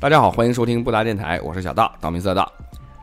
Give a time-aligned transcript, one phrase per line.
[0.00, 2.50] 大家好，欢迎收听布达电台，我是小道，道明寺的道。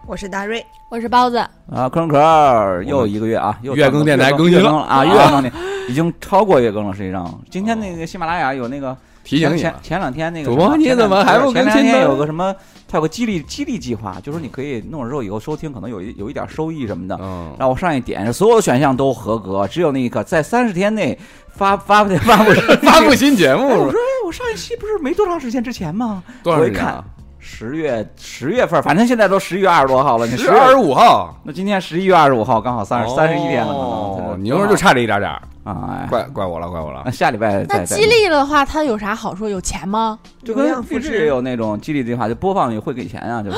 [0.07, 1.37] 我是大瑞，我是包子，
[1.71, 5.51] 啊，壳壳又一个月啊，又月更电台更更新了了啊，月更的
[5.87, 6.91] 已经超过月更了。
[6.91, 8.97] 实际上，今天那个喜马拉雅有那个前
[9.27, 12.55] 提醒你前，前两天那个主播你怎么还不更新呢前两天有个什么，
[12.87, 17.17] 他有个激励激励计划，就说你可以弄了之后以后收听可能有一有一点收益什么的。
[17.21, 21.17] 嗯，然后我上一点，所有的选项都合格，只有那个在三十天内
[21.53, 22.51] 发发布 发布
[22.81, 26.23] 发布新节哎，我说哎我上一期不是没多长时间之前吗？
[26.41, 27.05] 多长我一看时间啊？
[27.49, 37.11] 十月十月份，反正现在都十一月二十多号了，你十月二十五号，那今天十一月二十五号，刚好三十三十一天了，可能哦你那会儿就差这一点点儿，啊，哎，怪怪我了，怪我了那。
[37.11, 39.47] 下礼拜再再那激励的话，它有啥好处？
[39.47, 40.19] 有钱吗？
[40.43, 43.57] 就跟复制也有那种激励计划，就播放也会给钱啊，就是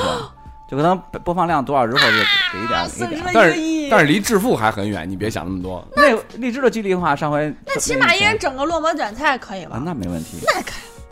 [0.70, 2.16] 就可能播放量多少之后就
[2.52, 3.32] 给一点给一点。
[3.34, 5.84] 但是但是离致富还很远，你别想那么多。
[5.96, 9.82] 那荔枝的激励的话，上回那起码一人整个落寞卷菜可以啊吧，？
[9.84, 10.38] 那没问题。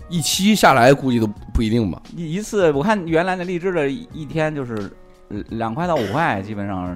[0.08, 2.00] 一期下来估计都不一定吧。
[2.16, 4.74] 一一次我看原来那荔枝的一一天就是
[5.28, 6.86] 呃两块到五块，基本上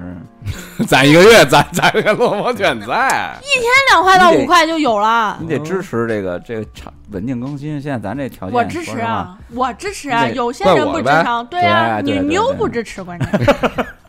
[0.78, 3.36] 是 攒一个月，攒攒个落寞卷菜。
[3.40, 5.46] 那两块到五块就有了你。
[5.46, 7.80] 得支持这个这个长稳定更新。
[7.80, 10.26] 现在咱这条件，我支持啊，我支持啊。
[10.28, 13.28] 有些人不支持啊，对啊，对对对你你又不支持，关键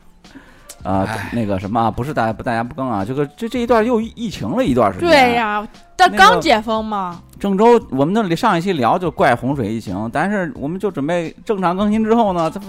[0.83, 5.07] 是啊，那个什么啊，不是大家不大家不更啊，这个这这一段又疫疫情了一段时间。
[5.07, 12.65] 对呀，但刚解封嘛，郑州，我们那里上一期聊就怪洪水疫情，但是我们就准备正常更新之后呢，这不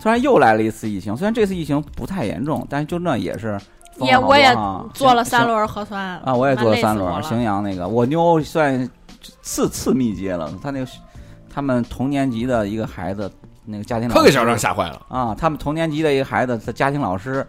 [0.00, 1.16] 突然又来了一次疫情。
[1.16, 3.60] 虽然这次疫情不太严重，但是就那也是
[4.00, 7.22] 也我也啊做了三轮核酸啊，我也做了三轮。
[7.22, 8.88] 荥阳那个我妞算
[9.42, 10.86] 次次密接了，他那个
[11.52, 13.30] 他们同年级的一个孩子，
[13.64, 17.44] 那个家庭老师可给小张吓坏了，啊，他们同年级的一个孩子，他家庭老师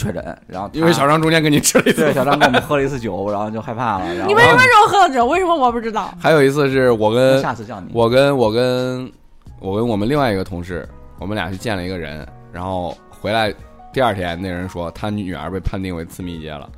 [0.00, 4.14] 确诊，然后因为小张中间跟你吃了一次对小张跟我们喝了一次酒，然后就害怕了。
[4.14, 5.26] 然后你为什么时候喝的酒？
[5.26, 6.14] 为什么我不知道？
[6.18, 7.88] 还有一次是我跟下次叫你。
[7.92, 9.12] 我跟我跟
[9.60, 13.52] 我跟我们另外一个同事，我们俩去见了一个人，然后回来
[13.92, 16.68] 第二天，那人说他女儿被判定为次密接了。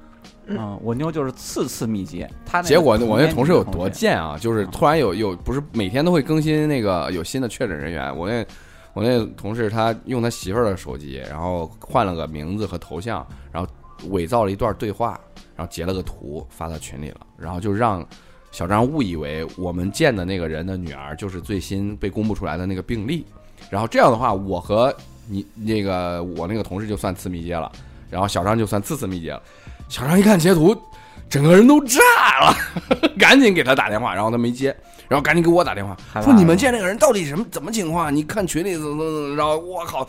[0.49, 4.37] 嗯，我妞就是次次密接，他结果我那同事有多贱啊！
[4.38, 8.44] 就是突然有有不是每天都会更新那个有新的确诊人员，我那
[8.95, 13.69] 我那同事他用他媳妇儿的手机，然后换了个名字和头像，然后
[14.11, 15.19] 伪造了一段对话，
[15.57, 18.07] 然后截了个图发到群里了，然后就让
[18.51, 23.25] 小张误以为我们见的那个人的女儿就是最新被公布出来的那个病例，
[23.71, 24.95] 然后这样的话，我和
[25.27, 27.73] 你那个我那个同事就算次密接了，
[28.11, 29.43] 然后小张就算次次密接了。
[29.89, 30.77] 小张一看截图，
[31.32, 31.98] 整个人都炸
[32.43, 32.54] 了，
[33.19, 34.66] 赶紧给他打电话，然后他没接，
[35.09, 38.15] 然后赶紧给我打电话，说你们见那个人到底什么怎么情况？
[38.15, 39.59] 你看群里怎么怎么怎么着？
[39.59, 40.06] 我靠，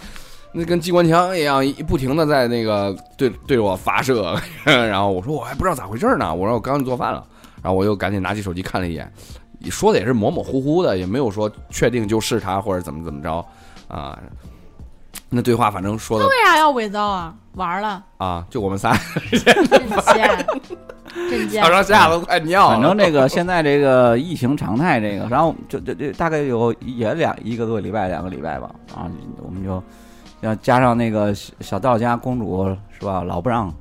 [0.51, 7.25] 那跟机关枪一样，不停的在那个对对着我发射， 然后我说我还不知道咋回事呢，我说我刚去做饭了，
[7.61, 9.09] 然后我又赶紧拿起手机看了一眼，
[9.71, 13.45] 说的也是模模糊糊的，也没有说确定就是他或者怎么怎么着
[13.87, 14.19] 啊。
[15.29, 17.33] 那对话反正说的为啥要伪造啊？
[17.53, 18.95] 玩了，啊，就我们仨，
[21.29, 21.69] 真贱，真贱小。
[21.69, 22.75] 张吓得快尿了。
[22.75, 29.09] 反正这个现在这个疫情常态，这个，然后就就这大概有也两一个多礼拜，两个礼拜吧，啊，
[29.41, 29.81] 我们就
[30.41, 33.73] 要加上那个小小道家公主是吧，老不让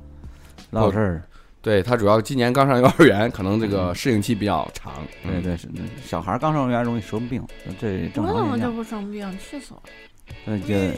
[0.71, 1.21] 老有事儿，
[1.61, 4.93] 对他主要今年刚上幼儿园，可能这个适应期比较长。
[5.23, 5.69] 嗯，对对是，
[6.05, 7.43] 小孩刚上幼儿园容易生病，
[7.79, 8.71] 这正我怎么就。
[8.71, 9.29] 不生病？
[9.37, 9.83] 气死我了！
[10.45, 10.91] 呃，这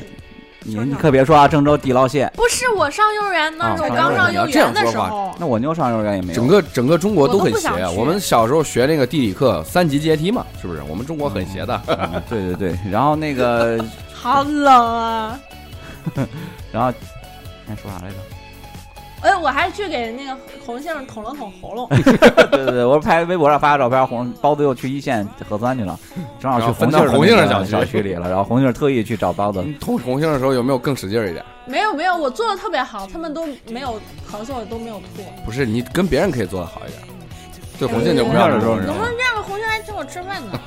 [0.68, 6.34] 你你可别说啊，郑州地捞蟹，不是我上幼儿园那时候，刚上幼儿园的时候，那我妞上幼儿园也没有。
[6.34, 7.72] 整个整个中国都很邪啊！
[7.72, 10.82] 我都不想去我们小时候学那个地理课，三级阶梯嘛，是不是？
[10.90, 11.80] 我们中国很邪的。
[11.88, 13.80] 嗯对对对，然后那个，
[14.12, 15.40] 好冷啊！
[16.72, 16.90] 然后
[17.70, 18.16] 哎说啥来着？
[19.26, 21.90] 哎，我还去给那个洪先生捅了捅喉咙。
[22.52, 26.00] 对对对，我拍微博上发个照片，红包子又去一线核酸去了，
[26.40, 31.44] 正好去分到红杏儿那个小区小区里了，然后红杏儿特意去找包子，你捅红杏的时候有没有更使劲一点？
[31.66, 34.00] 没有没有，我做的特别好，他们都没有
[34.32, 35.24] 咳嗽，都没有吐。
[35.44, 37.02] 不是，你跟别人可以做的好一点。
[37.80, 39.44] 对红杏就不要这种人怎么这样？
[39.44, 40.60] 红杏还请我吃饭呢。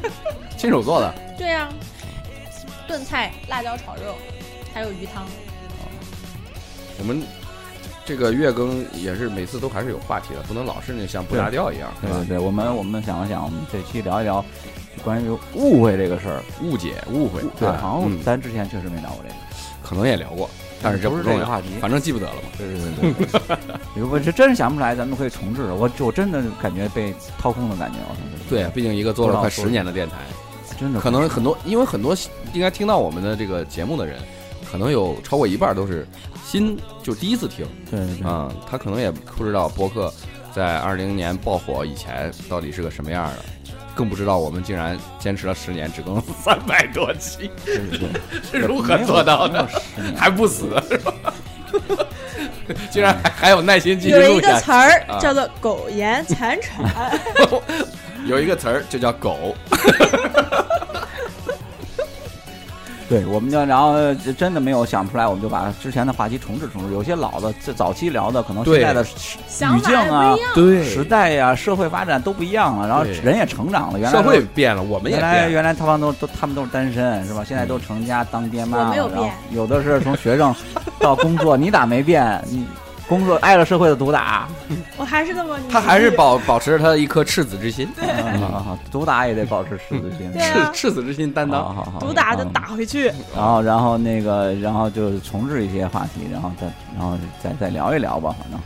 [0.56, 1.12] 亲手做的。
[1.36, 1.68] 对呀、
[2.86, 4.14] 炖菜、辣椒炒肉，
[4.72, 5.24] 还有鱼汤。
[6.98, 7.22] 我们
[8.04, 12.28] 这个月更也是每次都还是有话题的，不能老是那像不搭调一样，对吧对对？
[12.36, 14.44] 对，我们我们想了想，我们这期聊一聊
[15.02, 16.42] 关于误会这个事儿。
[16.62, 19.34] 误解、误会，对，啊好像嗯，咱之前确实没聊过这个，
[19.82, 20.48] 可能也聊过，
[20.82, 22.48] 但是这不是重要这个话题反正记不得了嘛。
[22.58, 23.56] 对对对。
[23.96, 25.62] 如果这真是想不出来，咱们可以重置。
[25.72, 28.20] 我我真的感觉被掏空的感觉，我操！
[28.50, 30.16] 对，毕竟一个做了快十年的电台，
[30.78, 32.14] 真的可能很多，因为很多
[32.52, 34.18] 应该听到我们的这个节目的人，
[34.74, 36.04] 可能有超过一半都是
[36.44, 37.64] 新，就第一次听。
[37.88, 40.12] 对啊、他可能也不知道播客
[40.52, 43.36] 在二零年爆火以前到底是个什么样的。
[43.94, 47.48] 更不知道我们竟然坚持了十年，只更三百多期，
[48.50, 49.64] 是如何做到的？
[50.18, 51.14] 还不死是吧？
[52.90, 54.60] 竟然还还有耐心继续有一个。
[54.60, 55.20] 词儿啊。
[55.20, 57.16] 叫做“苟延残喘。
[58.26, 59.54] 有一个词儿就叫狗，
[63.14, 63.94] 对，我们就然后
[64.36, 66.92] 真的没有想出来，我们就把之前的话题重置重置。
[66.92, 70.34] 有些老的，这早期聊的，可能现对在的”，语境啊。
[70.52, 74.00] 对时代呀、社会发展都不一样了，然后人也成长了。
[74.00, 75.50] 原来社会变了，我们也原来变了。
[75.52, 77.44] 原来他们都都他们都是单身是吧？
[77.46, 80.52] 现在都成家当爹妈了，没有然后变有的是从学生
[80.98, 82.42] 到工作，你咋没变？
[82.50, 82.66] 你
[83.08, 84.48] 工作挨了社会的毒打，
[84.96, 90.30] 我还是那么，他还是保保持着他的一颗赤子之心，嗯好好好毒打也得保持赤子心。
[90.32, 91.74] 对啊赤赤子之心担好当。
[91.74, 93.12] 好好，毒打就嗯打回去。
[93.36, 96.66] 然后，然后那个，然后就重置一些话题，然后再，
[96.98, 98.60] 然后再再聊一聊吧，反正。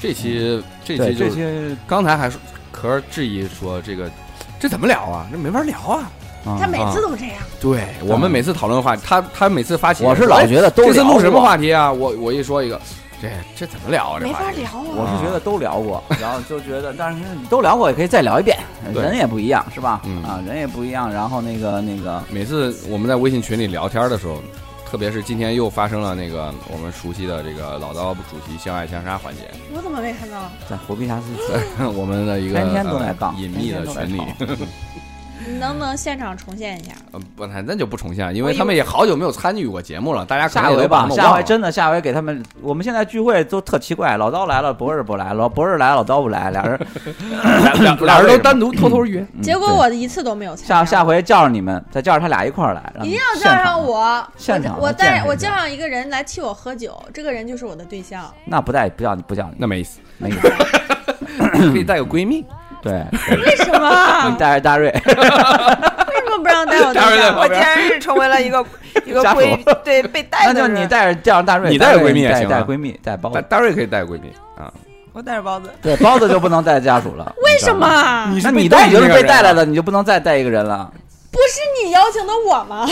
[0.00, 2.40] 这期这对，期就是这些，刚才还说
[2.72, 4.10] 壳儿质疑说这个
[4.58, 5.26] 这怎么聊啊？
[5.30, 6.10] 这没法聊啊。
[6.44, 11.92] 嗯他每次都这样，对我们每次讨论话题，他他每次发起，我是老觉得都这次聊录什么话题啊？
[11.92, 12.80] 我我一说一个，
[13.22, 14.18] 这这怎么聊啊？
[14.18, 14.84] 这没法聊啊。
[14.84, 18.58] 我是觉得都聊过， 然后就觉得，但是都聊过也可以再聊一遍，
[18.92, 20.00] 人也不一样，是吧？
[20.04, 24.42] 嗯啊，人也不一样，然后那个那个，每次我们在微信群里聊天的时候，
[24.90, 29.42] 特别是今天又发生了那个我们熟悉的这个老刀主题相爱相杀环节，
[29.72, 30.50] 我怎么没看到？
[30.68, 34.20] 在活皮瑕疵，我们的一个天天都在呃杠，隐秘的群里
[35.46, 36.92] 你能不能现场重现一下？
[37.12, 46.78] 呃不，那那就不重现了，因为为他们也好久没有参与过节目了，大家下回吧，下回真的下回给他们，我们现在聚会都特奇怪，老刀来了，博士不来，老博士来了，老刀不来，俩人
[47.42, 50.84] 俩俩俩人都单独偷偷约，嗯结果我一次都没有参加。
[50.84, 58.32] 下下回叫上你们，再叫上他俩一块儿来，一定要叫上我，现场我带我叫上一个人来替我喝酒，这个人就是我的对象。
[58.44, 60.52] 那不带不叫你不叫你，那没意思，没意思。
[61.52, 62.44] 可以带个闺蜜，
[62.82, 62.92] 对，
[63.36, 63.88] 为什么
[64.26, 64.36] 你么？
[64.38, 67.36] 带着大瑞， 为什么不让带我对象？
[67.38, 68.64] 我竟然是成为了一个
[69.06, 70.66] 一个闺对被带那就。
[70.66, 74.72] 你带着叫上大瑞，你带着闺蜜也行啊带带闺蜜带包子，大大瑞可以带闺蜜啊，
[75.12, 77.32] 我带着包子，对包子就不能带家属了。
[77.44, 78.26] 为什么？
[78.34, 80.90] 你那你都已经是被带来的，你就不能再带一个人了。
[81.30, 82.86] 不是你邀请的我吗？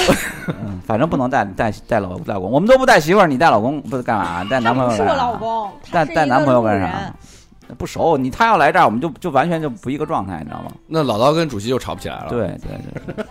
[0.49, 4.43] 嗯，反正不能带带带老老公，我们都不带媳妇儿，你带老公不是干嘛？
[4.49, 7.13] 带男朋友是我老公，带带男朋友干啥？
[7.79, 10.73] 不熟，你他要来这儿，我们就就完全就不一个状态，你知道吗？
[10.87, 13.25] 那老刀跟主席就吵不起来了。，对对对，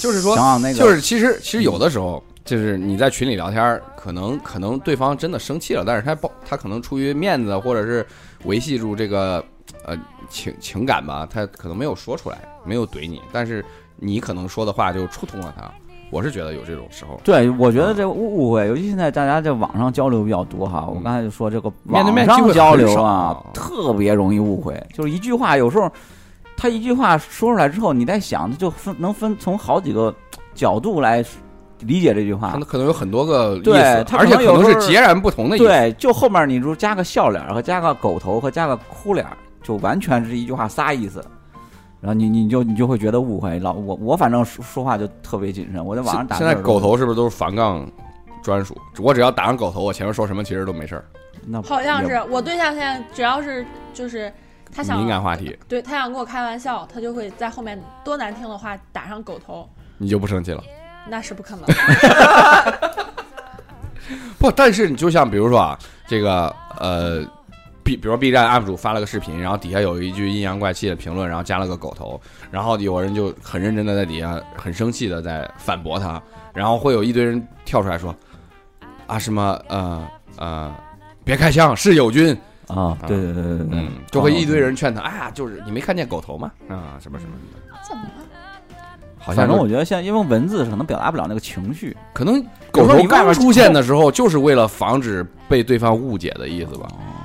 [0.00, 8.06] 就是说想，想那个就是其实其实有的时候，就是你在群里聊天儿，可能可能对方真的生气了，但是他不，他可能出于面子或者是
[8.44, 9.44] 维系住这个
[9.84, 9.96] 呃
[10.28, 13.64] 情情感吧，他可能没有说出来，没有怼你，但是
[13.96, 15.70] 你可能说的话就触痛了他。
[16.10, 20.84] 我是觉得有这种时候，对，我觉得这误误会，尤其现在大家在网上交流比较多哈。
[20.86, 25.88] 我刚才就说这个面对网面交流啊，特别容易误会，就是一句话，有时候
[26.56, 30.12] 他一句话说出来之后，你在想，就分能分从好几个
[30.52, 31.24] 角度来
[31.78, 32.68] 理解这句话可能。
[32.68, 35.64] 可能有很多个意对思，而且可能是截然不同的意思。
[35.64, 41.24] 对，就后面你如加个笑脸儿和加个狗头和加个哭脸儿，就完全是一句话仨意思。
[42.00, 43.58] 然后你你就你就会觉得误会。
[43.58, 47.86] 老我我反正说说话就特别谨慎，我在网上打现在狗头是不是都是反杠
[48.42, 48.76] 专属？
[48.98, 51.04] 我只要打上狗头，我前面说什么其实都没事儿。
[51.46, 54.32] 那好像是我对象现在只要是就是
[54.72, 60.62] 他想敏感话题，对他想跟我开玩笑，他就会在后面多难听的话打上狗头，你就不生气了。
[61.08, 61.64] 那是不可能。
[64.38, 67.22] 不，但是你就像比如说啊，这个呃
[67.90, 72.20] ，B，比如说 B 站 UP 主发了个视频，然后底下有一句阴阳怪气的评论，然后加了个狗头，
[72.50, 76.22] 然后有人就很认真的在底下很生气的在反驳他，
[76.54, 78.14] 然后会有一堆人跳出来说
[79.06, 80.06] 啊什么呃
[80.36, 80.74] 呃，
[81.24, 82.36] 别开枪，是友军，
[82.68, 86.52] 啊，对对对对对，嗯，就会一堆人劝他，哎呀，就是你没看见狗头吗？
[86.68, 88.10] 啊，什么什么的，怎么了？
[89.22, 97.19] 好像反正我觉得现在因为文字可能表达不了那个情绪，可能狗头刚出现的时候，就是为了防止被对方误解的意思吧，但我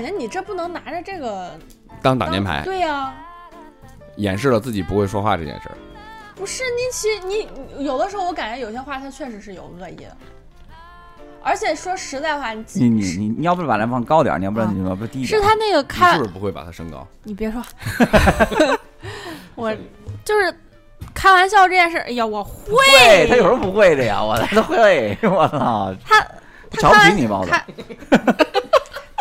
[0.00, 1.50] 感觉你这不能拿着这个
[2.00, 2.62] 当挡箭牌。
[2.64, 3.14] 对呀、
[4.16, 5.76] 掩饰了自己不会说话这件事儿。
[6.34, 10.16] 不是你其你你有的时候我感觉有些话他确实是有恶意的，
[11.42, 15.38] 而且说实在话，你你你你你要不把它放高点，你要不然啊你要不低一点。
[15.38, 17.06] 是他那个你开是不是不会把它升高？
[17.24, 17.62] 你别说，
[19.54, 19.70] 我
[20.24, 20.54] 就是
[21.12, 26.26] 开玩笑这件事，哎呀，我会，会，他有什么不会的呀，我他会，我操，他
[26.70, 27.52] 他瞧不开起你包子。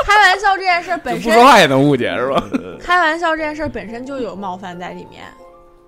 [0.09, 2.43] 开开玩笑这件事本身不说，话也能误解是吧？
[2.81, 5.23] 开玩笑这件事本身就有冒犯在里面。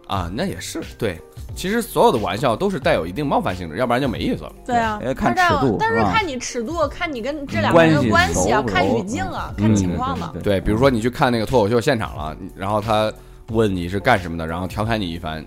[0.08, 1.20] 啊，那也是对。
[1.54, 4.54] 其实所有的玩笑都是带有一定冒犯性质，要不然就没意思了。
[4.66, 10.32] 对啊，对看他这样尺度但是看你尺度，看你跟这两个人的关系啊，看语境啊，嗯看情况嘛。
[10.34, 13.12] 对对，比如说你去看那个脱口秀现场了，然后他
[13.50, 15.46] 问你是干什么的，然后调侃你一番。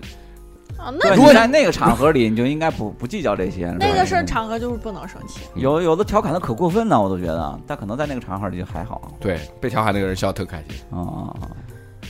[0.77, 3.67] 啊，那，如果你在那个场合里，你就应该不不计较这些。
[3.79, 5.41] 那个对事儿场合就是不能生气。
[5.55, 9.11] 有有的调侃的可过分呢，我都觉得，但可能在那个场合里就还好。
[9.19, 10.97] 对，被调侃那个人笑得特开心。
[10.97, 11.33] 啊！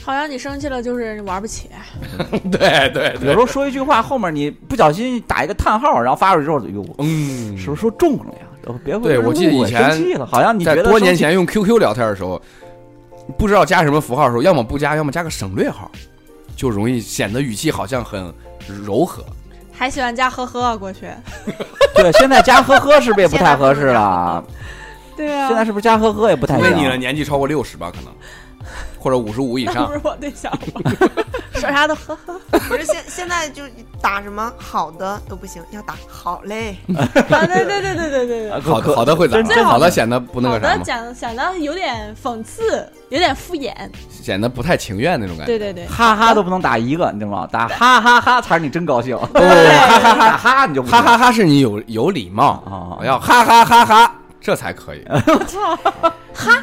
[0.04, 1.68] 好像你生气了就是玩不起，
[2.52, 8.46] 对对有时候说一句话，后面你不小心打一个叹号，然后发出去之后，哟，嗯，是不是说中了呀？
[8.62, 12.40] 然后别对我记得以前生气了，好像你觉在得多年前用 QQ 聊天的时候，
[13.38, 15.90] 不知道加什么符号的时候，要么不加，要么加个省略号，
[16.54, 18.32] 就容易显得语气好像很
[18.68, 19.24] 柔和。
[19.72, 21.08] 还喜欢加呵呵啊过去。
[21.94, 24.42] 对，现在加呵呵是不是也不太合适了？
[25.16, 26.64] 对啊，现在是不是加呵呵也不太行？
[26.64, 28.12] 因为你的年纪超过六十吧，可能，
[29.06, 29.92] 或者五十五以上 不。
[29.92, 30.80] 是我对象吗？
[31.54, 32.40] 说啥都呵呵。
[32.68, 33.62] 不是现现在就
[34.02, 36.76] 打什么好的都不行，要打好嘞。
[36.98, 37.06] 啊，
[37.46, 38.60] 对对对对对对对。
[38.60, 39.62] 好的好的会咋最？
[39.62, 40.82] 好的显得不那个啥吗？
[40.84, 43.72] 讲显得有点讽刺，有点敷衍。
[44.10, 45.56] 显得不太情愿那种感觉。
[45.56, 47.48] 对对对，哈哈都不能打一个，你知道吗？
[47.52, 49.16] 打哈哈哈才是你真高兴。
[49.16, 55.04] 不不不哈哈哈哈你就不哈哈哈是你有有礼貌，啊要哈哈哈哈，这才可以。
[56.34, 56.62] 哈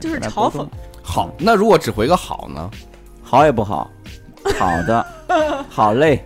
[0.00, 0.66] 就是嘲讽。
[1.02, 2.70] 好，那如果只回个好呢？
[3.22, 3.90] 好也不好，
[4.58, 5.06] 好的，
[5.68, 6.24] 好嘞，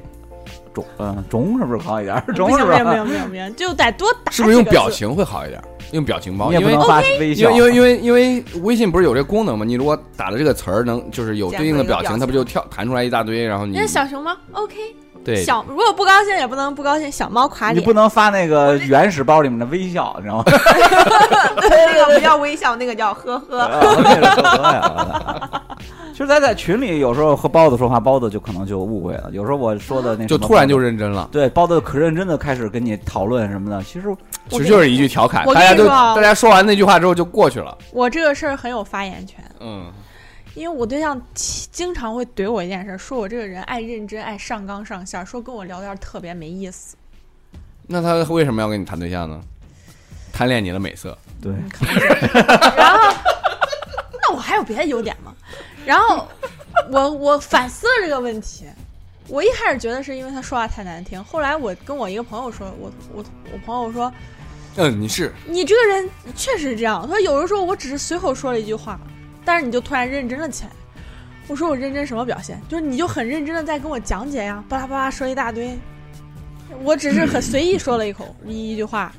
[0.73, 2.25] 中嗯中是不是好一点？
[2.35, 2.71] 中是吧？
[2.71, 2.85] 不是？
[2.85, 4.31] 没有没有没有没有，就得多打。
[4.31, 4.89] 是不是用表？
[4.91, 5.61] 情会好一点？
[5.93, 9.65] 用表情包，因为你也不能发微笑，因为因为因为因为微信不是有这个功能吗？
[9.65, 14.77] 你如果打了这个词儿，能就是有对应的表情它不就跳弹出来一大堆，然后你那小熊猫，OK。
[15.25, 17.93] 对小如果不高兴也不能不高兴，小猫垮脸你不。
[17.93, 20.45] 能发那个原始包里面的微笑，你知道吗？
[21.61, 23.69] 那个不叫微笑，那个叫呵呵。
[26.13, 29.25] 其实咱在群里有时候和包子说话，包子就可能就误会了。
[29.33, 33.83] 有时候我说的那就突然就认真了，对包子可认真的开始跟你讨论什么的。
[33.83, 34.15] 其实
[34.49, 37.77] 其实就是一句调侃，我大家就跟你说啊大家说完那句话之后就过去了。
[37.93, 39.85] 我这个事儿很有发言权，嗯，
[40.55, 46.97] 因为我对象经常会怼我一件事，说我这个人爱认真、爱上纲上线，说跟我聊天特别没意思。
[47.87, 49.41] 那他为什么要跟你谈对象呢？
[50.33, 51.53] 贪恋你的美色，对，
[52.75, 53.15] 然后，
[54.23, 55.35] 那我还有别的优点吗？
[55.85, 56.27] 然后
[56.91, 58.65] 我我反思了这个问题，
[59.29, 64.11] 我一开始觉得是因为他说话太难听，后来我跟我一个朋友说，我我我朋友说
[64.77, 67.03] 嗯，你是你这个人确实是这样。
[67.03, 68.99] 他说有的时候我只是随口说了一句话，
[69.45, 70.71] 但是你就突然认真了起来。
[71.49, 72.61] 我说我认真什么表现？
[72.69, 75.77] 就是你就很认真的在跟我讲解呀，巴拉巴拉说一大堆。
[76.83, 79.13] 我只是很随意说了一口 一一句话，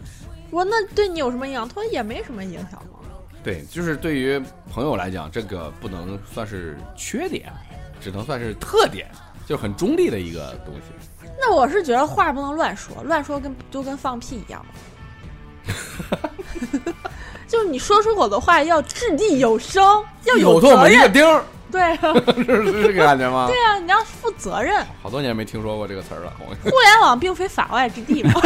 [0.49, 1.67] 我说那对你有什么影响？
[1.67, 2.99] 他说也没什么影响嘛。
[3.43, 7.51] 对，就是对于朋友来讲，这个不能算是缺点，
[7.99, 9.07] 只能算是特点，
[9.45, 11.27] 就很中立的一个东西。
[11.39, 14.65] 那我是觉得话不能乱说，乱说跟就跟放屁一样。
[17.53, 19.83] 就是你说出口的话要掷地有声，
[20.23, 20.93] 要有唾责任。
[20.93, 21.97] 一个钉儿，对啊，
[22.35, 23.45] 是是这个感觉吗？
[23.47, 24.83] 对啊，你要负责任。
[25.03, 26.33] 好多年没听说过这个词儿了。
[26.63, 28.31] 互联网并非法外之地嘛。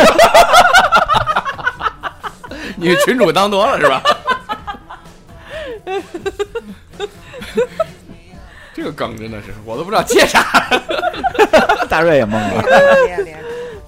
[2.76, 4.04] 你群主当多了是吧？
[8.76, 10.44] 这个梗真的是，我都不知道接啥。
[11.90, 12.62] 大瑞也懵了。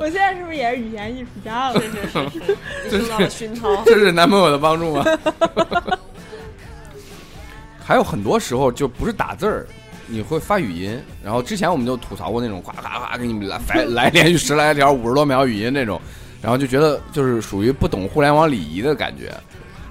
[0.10, 1.82] 现在是不是也是语言艺术家了？
[2.84, 3.76] 你受到了熏陶。
[3.86, 5.06] 这是男朋友的帮助吗？
[7.84, 9.66] 还有很多时候就不是打字儿，
[10.06, 11.02] 你会发语音。
[11.24, 16.00] 然后之前我们就吐槽过那种呱呱呱给你们来 来来连续十来条五十多秒语音那种，
[16.42, 19.34] 然后就觉得就是属于不懂互联网礼仪的感觉。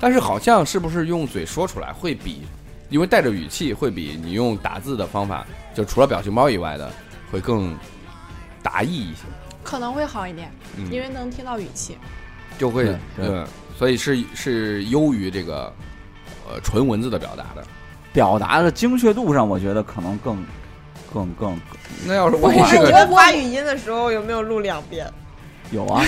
[0.01, 2.43] 但是好像是不是用嘴说出来会比，
[2.89, 5.45] 因为带着语气会比你用打字的方法，
[5.75, 6.89] 就除了表情包以外的，
[7.33, 7.77] 会更
[8.63, 9.23] 达意一些。
[9.69, 11.99] 可能会好一点，嗯，因为能听到语气。
[12.57, 13.47] 就会对对嗯，
[13.77, 15.71] 所以是是优于这个
[16.49, 17.63] 呃纯文字的表达的。
[18.11, 20.43] 表达的精确度上，我觉得可能更
[21.13, 21.61] 更更
[22.07, 25.07] 那要是我是个，你们发语音的时候有没有录两遍？
[25.71, 26.03] 有啊，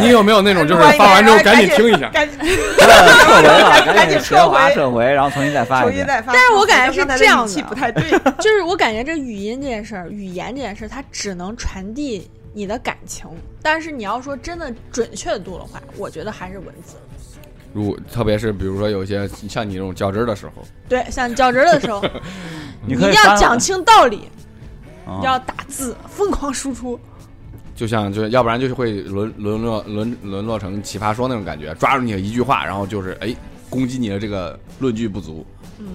[0.00, 2.08] 你有没有那种就是发完之后赶紧听一下？
[2.10, 5.92] 赶紧撤回了，赶紧撤回撤回，然后重新再发一遍。
[5.92, 6.32] 重新再发。
[6.32, 8.08] 但是我感觉是这样的 不太对。
[8.38, 13.26] 就是我感觉这语音这件事儿，语言这件事儿，它只能传递你的感情，
[13.62, 16.96] 但是你要说真的准确度的话，我觉得还是文字。
[17.72, 22.02] 如特别是比如说有些像你这种较真儿的时候，对，像较真儿的时候，
[22.84, 24.28] 你一定要讲清道理，
[25.06, 26.98] 啊要打字，疯狂输出。
[27.76, 33.34] 就像就要不然就是会沦沦落沦沦落成奇葩说那种感觉，抓住你的一句话，然后就是哎
[33.70, 35.46] 攻击你的这个论据不足。
[35.78, 35.86] 嗯，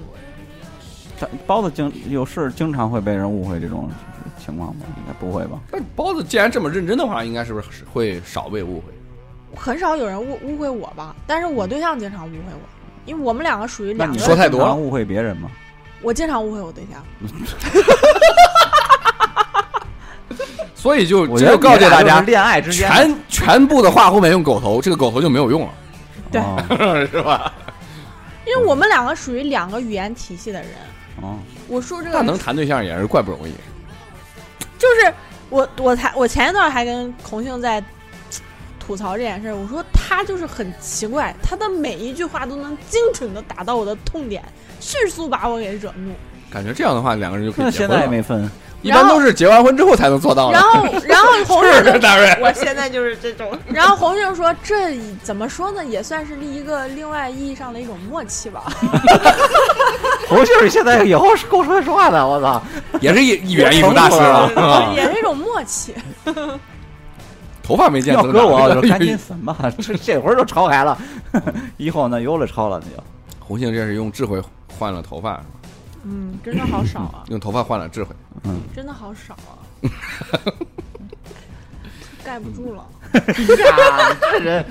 [1.20, 3.90] 他包子经有事经常会被人误会这种
[4.44, 4.86] 情况吧？
[4.98, 5.60] 应该不会吧？
[5.72, 8.86] 但包子既然这么认真的话，应该是不是会少被误会？
[9.56, 12.60] 很少有人误误会我吧，但是我对象经常误会我，
[13.06, 15.50] 因为我们两个属于那你两个说太多了误会别人吗？
[16.02, 17.02] 我经常误会我对象。
[20.76, 25.74] 所以就我觉得这就告诫大家恋爱之间全全部的话后面用狗头，这个狗头就没有用了，
[26.32, 27.52] 对 哦 是吧？
[28.46, 30.70] 因为我们两个属于两个语言体系的人。
[31.22, 33.54] 哦我说这个那能谈对象也是怪不容易。
[34.78, 35.14] 就是
[35.50, 37.84] 我我才我前一段还跟孔庆在
[38.80, 44.44] 吐槽这件事儿，我说他就是很奇怪，他的每一句话都能精准的打到我的痛点，
[44.80, 46.14] 迅速把我给惹怒。
[46.52, 48.08] 感觉这样的话，两个人就可以现在也。
[48.08, 48.50] 没分，
[48.86, 50.62] 一般都是结完婚之后才能做到的然。
[50.62, 52.38] 后 然后红是庆就不是大瑞？
[52.40, 55.84] 我现在就是这种， 然后红庆说：“这怎么说呢？
[55.84, 58.64] 也算是一个另外意义上的一种默契吧。
[60.30, 62.62] 红杏儿现在以后是够说说话的，我操！
[63.02, 64.52] 也是一语言艺术大师了。
[64.56, 65.96] 啊也是一种默契。
[67.64, 70.96] 头发没见增要搁我，就赶紧分吧，这这会儿就吵开了，
[71.78, 73.04] 以后呢有了吵了那就。
[73.40, 74.40] 红杏这是用智慧
[74.78, 75.46] 换了头发，是吧
[76.08, 78.16] 嗯，真的好少啊，用头发换了智慧。
[78.44, 79.58] 嗯真的好少啊，
[82.24, 82.86] 盖不住了。
[83.14, 84.64] 呀，这人，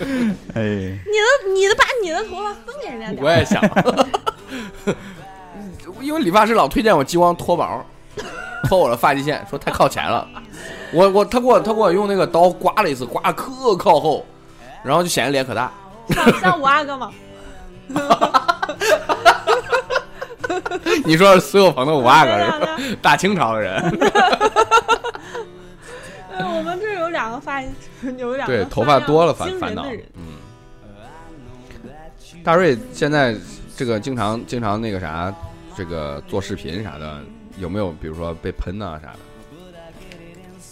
[0.54, 3.24] 哎，你的你的把你的头发分给人家点儿。
[3.24, 3.60] 我也想，
[6.00, 7.84] 因为理发师老推荐我激光脱毛，
[8.68, 10.28] 脱我的发际线，说太靠前了。
[10.92, 14.24] 我我他给我他给我用那个刀刮了一次，刮得可靠后，
[14.84, 15.72] 然后就显得脸可大。
[16.10, 17.10] 像像我阿哥吗？
[21.04, 24.10] 你说是苏有朋的五阿哥是吧大清朝的人， 对，
[26.38, 27.62] 我们这有两个发，
[28.18, 29.86] 有两个对头发多了烦烦恼。
[30.14, 30.36] 嗯，
[32.42, 33.34] 大瑞现在
[33.76, 35.32] 这个经常经常那个啥，
[35.76, 37.20] 这个做视频啥的，
[37.58, 39.18] 有没有比如说被喷啊、啥的？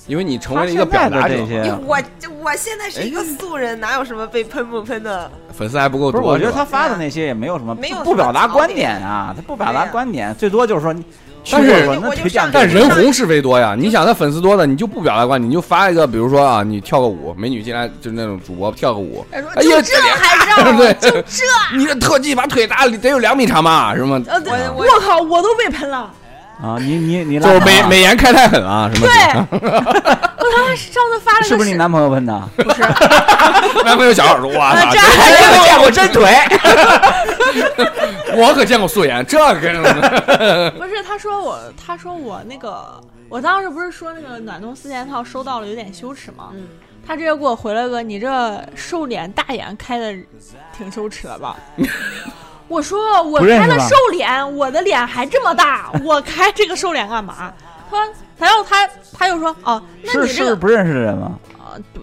[0.06, 5.30] 因为你成为了一个表达者这，些我这我现在是一个素人，哪有什么被喷不喷的？
[5.52, 6.32] 粉丝还不够不是，多。
[6.32, 11.04] 我觉得他发的那些也没有什么，没有不表达观点点啊，他不表达观点，最多就是说你，
[11.50, 21.44] 但是但人红是非多呀，你想他粉丝多的，你就不表达观点，你就发一个，比如说啊，你跳个舞，美女进来就是那种主播跳个舞，他说哎呀就这还让， 对就这，
[21.76, 23.94] 你这特技把腿打得有两米长吧？
[23.94, 24.20] 什么？
[24.26, 24.40] 呃，
[24.74, 26.12] 我我靠，我都被喷了。
[26.62, 29.08] 啊，你你你就美美颜开太狠了，什么？
[29.08, 32.40] 对，我他妈上次发了个是不是你男朋友喷的？
[32.56, 32.82] 不是，
[33.84, 34.90] 男朋友小耳朵，哇操！
[34.92, 36.32] 这这还见过真腿，
[38.38, 39.54] 我可见过素颜，这个
[40.78, 46.50] 不是，他说我，他说我那个，我当时不是说那个暖冬四件套收到了有点羞耻吗？
[46.54, 46.68] 嗯，
[47.04, 50.14] 他直接给我回了个：“你这瘦脸大眼开的
[50.76, 51.56] 挺羞耻的吧？”
[52.72, 57.52] 我说：“我开了瘦脸，我的脸还这么大， 我开这个瘦脸干嘛？”
[57.90, 61.38] 他说，然后他他又说：“哦，那是你这个是不认识的人吗？
[61.58, 62.00] 呃，不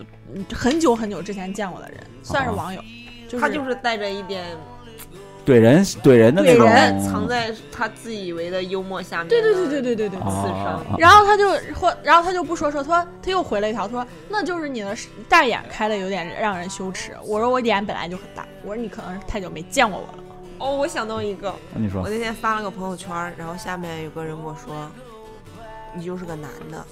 [0.56, 2.80] 很久很久之前见过的人，算是哦网友，
[3.28, 4.46] 就是他就是带着一点
[5.44, 9.28] 怼人怼人的那种，怼人藏在他自以为的幽默下面。
[9.28, 10.20] 对对对对对对对。
[10.20, 14.96] 刺伤啊然后他就或，然后他就不说说，他说他又回了一条，他说那就是你的
[15.28, 17.14] 大眼开的有点让人羞耻。
[17.26, 20.24] 我说我脸本来就很大，我说你可能是太久没见过我了。
[20.60, 24.92] 哦，我想到一个，你说我那天发了个朋友圈，然后下面有个人跟我说
[25.96, 26.86] ：“你就是个男的。”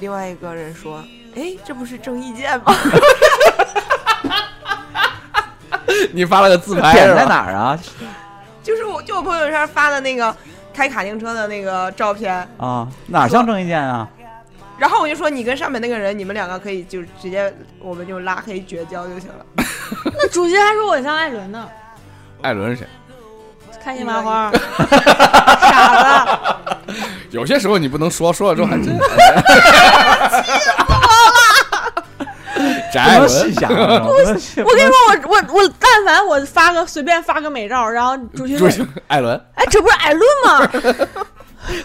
[0.00, 1.04] 另外一个人说
[1.36, 2.74] ：“哎，这不是郑伊健吗
[6.12, 7.26] 你发了个自拍点在？
[7.26, 7.78] 哪儿啊？？
[8.62, 10.34] ”就是我，就我朋友圈发的那个
[10.72, 14.08] 开卡丁车的那个照片，啊，哪像郑伊健啊？
[14.78, 19.46] 然后我就说：“你跟上面那个人，你们两个可以就直接，我们就拉黑绝交就行了。
[20.04, 21.68] 那主角还说我像艾伦呢，
[22.44, 22.86] 艾伦是谁？
[23.82, 24.52] 开心麻花，
[25.60, 26.24] 傻
[26.86, 26.94] 子。
[27.30, 28.96] 有些时候你不能说，说了之后还真。
[32.92, 33.74] 翟不艾伦，能细想，不
[34.24, 40.68] 能细我跟你说，我我我，但凡我发个随便发个美照，然后主角说主席艾伦哎，这不是艾伦吗？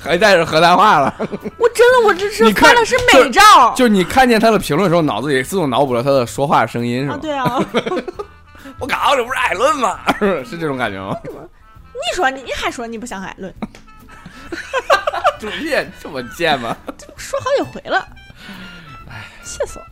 [0.01, 1.13] 还带着河南话了。
[1.57, 3.73] 我真的，我这是看发的是美照。
[3.75, 7.59] 就你看见他的评论的时候，脑子里自动脑补了他的说话声音，是啊，对啊，
[8.79, 9.99] 我靠，这不是艾伦吗？
[10.45, 11.15] 是这种感觉吗？
[11.23, 13.53] 你说你你还说你不像艾伦，
[15.39, 16.75] 主页这么贱吗？
[17.17, 18.07] 说好几回了，
[19.09, 19.85] 哎，气死我！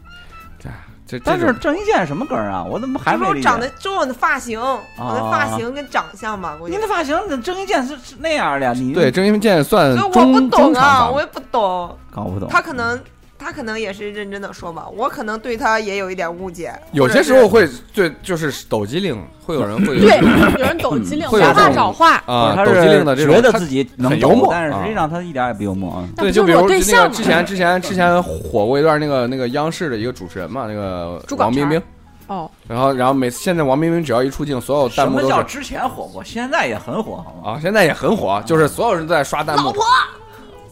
[0.59, 2.63] 这这但是郑伊健什么梗啊？
[2.63, 6.81] 我怎么还就没理解说我长得，就我的发型，我的发型跟长相吧，估计你。
[6.81, 8.73] 的发型，郑伊健是是那样的呀？
[8.75, 11.97] 你对郑伊健算我中不懂啊，中长发我也不懂。
[12.11, 12.49] 搞不懂。
[12.49, 13.01] 他可能，
[13.39, 16.73] 他可能也是认真的说吧，我可能对他也有一点误解。
[16.91, 20.17] 有些时候会对，就是抖机灵，会有人会对，
[20.59, 22.15] 有人抖机灵，会有找话找话。
[22.25, 26.07] 啊，他抖机灵的这种，觉得自己能很幽默但是啊实际上他一点也不幽默啊。
[26.17, 31.81] 对，就是比如那个之前之前之前火过一段那个那个央视的一个主持人嘛，那个王冰冰，
[32.27, 36.23] 哦，然后然后每次现在王冰冰只要一出镜，所有弹什幕都是么叫之前火过？
[36.23, 37.51] 现在也很火，好吗？
[37.51, 39.65] 啊，现在也很火，就是所有人都在刷弹幕。
[39.65, 39.83] 老婆，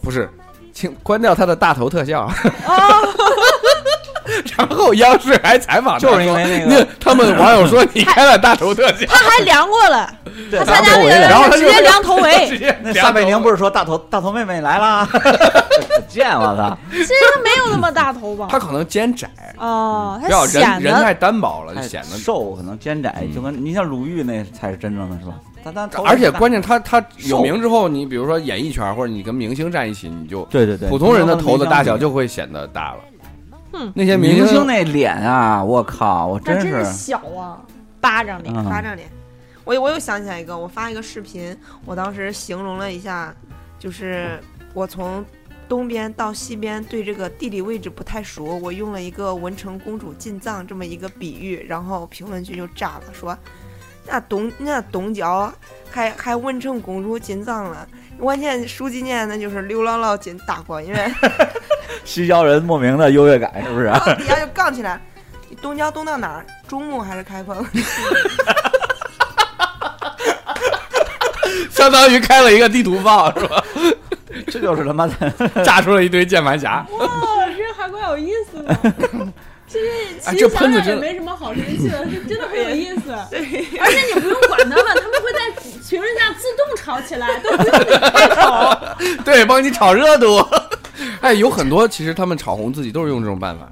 [0.02, 0.28] 不是，
[0.76, 2.30] 请关掉他的大头特效。
[4.58, 10.12] 然后央视还采访他，就是因为那个他们网友说你开了大头特效，他还量过了，
[10.50, 15.08] 对他参加那个然后他直接量头围， 接那撒贝宁不是说大头大头妹妹来啦？
[16.08, 16.76] 贱我操！
[16.92, 18.48] 其实他没有那么大头吧？
[18.50, 22.18] 他可能肩窄，哦，比较他显得人人太单薄了，就显得。
[22.18, 25.34] 瘦，可能肩窄，就跟你像鲁豫那才是真正的是吧？
[25.72, 33.00] 他他而且关键他他有名之后，你比如说演艺圈或者你跟明星站一起，你就对对对，普通人的头的大小就就会显得大了。
[33.72, 37.60] 嗯那些明星星那脸啊，我靠，我真是是小啊，
[38.00, 38.54] 巴掌脸。
[38.54, 39.06] 嗯巴掌脸。
[39.64, 43.34] 我我又想起来一个，我发一个视频，我当时形容了一下，
[43.78, 44.40] 就是
[44.72, 45.22] 我从
[45.68, 53.36] 东边到西边对这个地理位置不太熟，我用了一个文成公主进藏这么一个比喻，然后评论区就炸了，说
[54.06, 55.52] 那东那东郊
[55.90, 57.86] 还还文成公主进藏了，
[58.18, 61.14] 关键书记呢那就是刘姥姥进大观园，
[62.04, 63.84] 西郊 人莫名的优越感，是不是？
[63.84, 65.00] 然后底下就杠起来，
[65.48, 66.46] 你东郊东到哪儿？
[66.68, 67.64] 中牟还是开封？
[71.70, 73.62] 相当于开了一个地图炮，是吧？
[74.48, 75.32] 这就是他妈的
[75.64, 76.84] 炸出了一堆键盘侠。
[76.98, 77.06] 哇，
[77.56, 78.76] 这还怪有意思的。
[79.76, 79.90] 其实
[80.24, 83.14] 哎这其实想想也喷子真的没什么好生气的， 是真的很有意思。
[83.30, 83.40] 对。
[83.78, 85.38] 而且你不用管他们，他们会在
[85.88, 88.78] 评论下自动吵起来，都不用你开口。
[89.24, 90.44] 对，帮你炒热度。
[91.20, 93.68] 哎，有很多其实他们炒红自己都是用这种办法，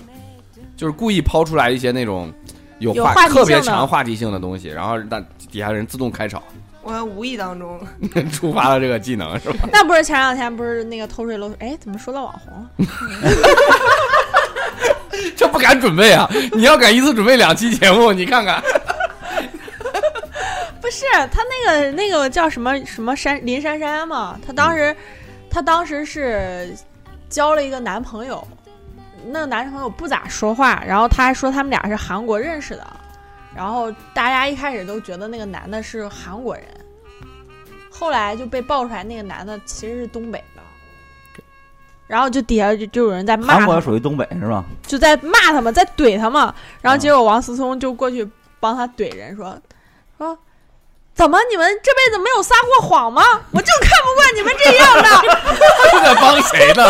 [0.76, 2.32] 就是故意抛出来一些那种
[2.78, 6.42] 有话有话题特别强话题性的东西，然后让底下人自动开炒，
[6.82, 7.80] 我无意当中，
[8.32, 9.68] 触发了这个技能，是吧？
[9.72, 11.56] 那不是前两天不是那个偷税漏税？
[11.60, 12.70] 哎，怎么说到网红了？
[15.36, 16.28] 这不敢准备啊！
[16.52, 18.62] 你要敢一次准备两期节目，你看看。
[20.80, 24.38] 不是他那个那个叫什么什么珊林珊珊嘛？
[24.46, 24.94] 她当时
[25.50, 26.74] 她当时是
[27.30, 28.46] 交了一个男朋友，
[29.26, 32.86] 那个男朋友不咋说话，然后他还说他们俩是韩国认识的，
[33.56, 36.64] 然后大家一开始都觉得那个男的是韩国人，
[37.90, 40.53] 后来就被爆出来那个男的其实是东北的。
[42.06, 44.64] 然后就底下就就有人在骂他韩国属于东北是吧？
[44.86, 46.52] 就在骂他们，在怼他们。
[46.80, 48.28] 然后结果王思聪就过去
[48.60, 49.56] 帮他怼人说
[50.18, 50.36] 说。
[51.14, 51.38] 怎么？
[51.48, 53.22] 你们这辈子没有撒过谎吗？
[53.52, 55.08] 我就看不惯你们这样的。
[55.90, 56.84] 是在帮谁呢？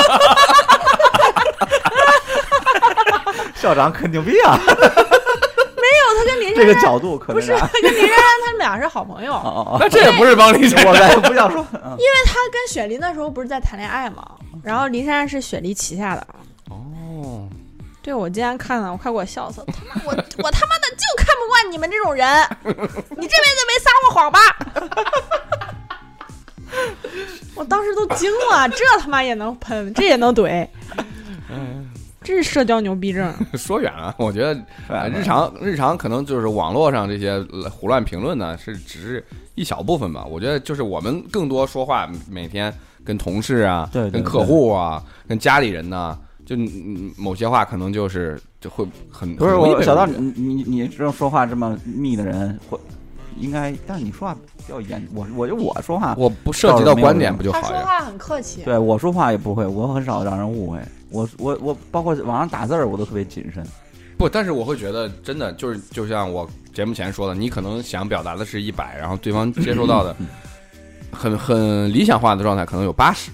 [3.54, 4.58] 校长可牛逼啊！
[4.66, 11.08] 没有，他跟林珊珊这个角度可不是他跟林珊珊他们俩是好朋友，那这也不是帮林珊我珊。
[11.10, 14.22] 再不想说，嗯因为他跟雪梨那时候不是在谈恋爱嘛，
[14.62, 16.26] 然后林珊珊是雪梨旗下的。
[16.70, 17.48] 哦，
[18.02, 19.66] 对，我今天看了，我快给我笑死了。
[19.68, 22.26] 他妈，我我他妈的就看不惯你们这种人，
[22.64, 22.82] 你这
[23.16, 24.38] 辈子没撒过谎吧？
[27.54, 30.66] 我当时都惊了，这他妈也能喷，这也能怼，
[32.22, 33.32] 这是社交牛逼症。
[33.54, 40.24] 说远了，我觉得呃日常日常可能就是网络上这些呃胡乱评论呢，是只是一小部分吧。
[40.24, 52.78] 我觉得就是我们更多说话，每天跟同事啊，对对跟客户啊，跟家里人呐、就嗯某些话可能就是就会很不是我小道，你你你这种说话这么密的人，会
[53.38, 57.74] 应该，但是你说话比较严，我我就我说话，我不涉及到观点不就他好他？
[57.74, 60.78] 说话很客气，对我说话也不会，我很少让人误会。
[61.10, 63.64] 我我我包括网上打字儿，我都特别谨慎。
[64.16, 70.14] 不，但是我会觉得真的就是就像我节目前说的，你可能想表达的是一百，然后对方接收到的
[71.14, 73.30] 很很理想化的状态可能有八十，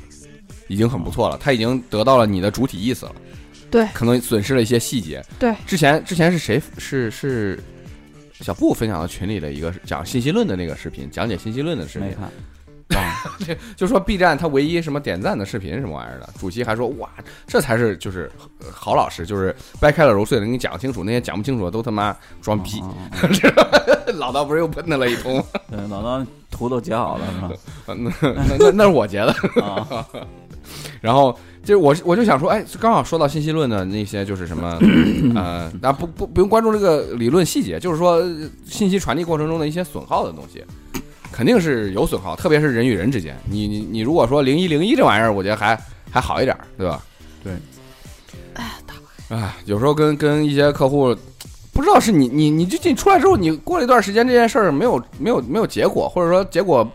[0.69, 1.39] 已经很不错了。
[1.41, 3.13] 他已经得到了你的主体意思了。
[3.71, 5.25] 对可能损失了一些细节。
[5.39, 7.59] 对，之前之前是谁是是
[8.41, 17.09] 小布分享到群里的一个讲信息论的那个视频，讲解信息论的视频，没看，就说 B 站他唯一什么点赞的视频什么玩意儿的，主席还说哇，
[17.47, 22.83] 这才是就是呃好老师，就是掰开了揉碎了给你讲清楚，那些讲不清楚的都他妈装逼。
[24.15, 25.41] 老道不是又喷他了一通？
[25.71, 27.51] 对，老刀图都截好了是吧？
[27.87, 27.95] 那
[28.35, 29.33] 那那那是我截的。
[29.63, 30.07] 啊，
[31.01, 34.79] 然后就我我就想说，哎，刚好说到信息论的那些就是什么，
[35.35, 40.65] 呃，那不不不用关注这个理论细节，就是说呃信息传递过程中的一些损耗的东西，
[41.33, 43.37] 肯定是有损耗，特别是人与人之间。
[43.49, 45.79] 你你你如果说零一零一这玩意儿，我觉得还
[46.11, 47.03] 还好一点儿，对吧？
[47.45, 47.53] 对。
[49.29, 51.17] 哎，有时候跟跟一些客户。
[51.81, 56.87] 不知道是你你你就你出来之后，你过了一段时间，这件事儿没有没有没有结果，或者说结果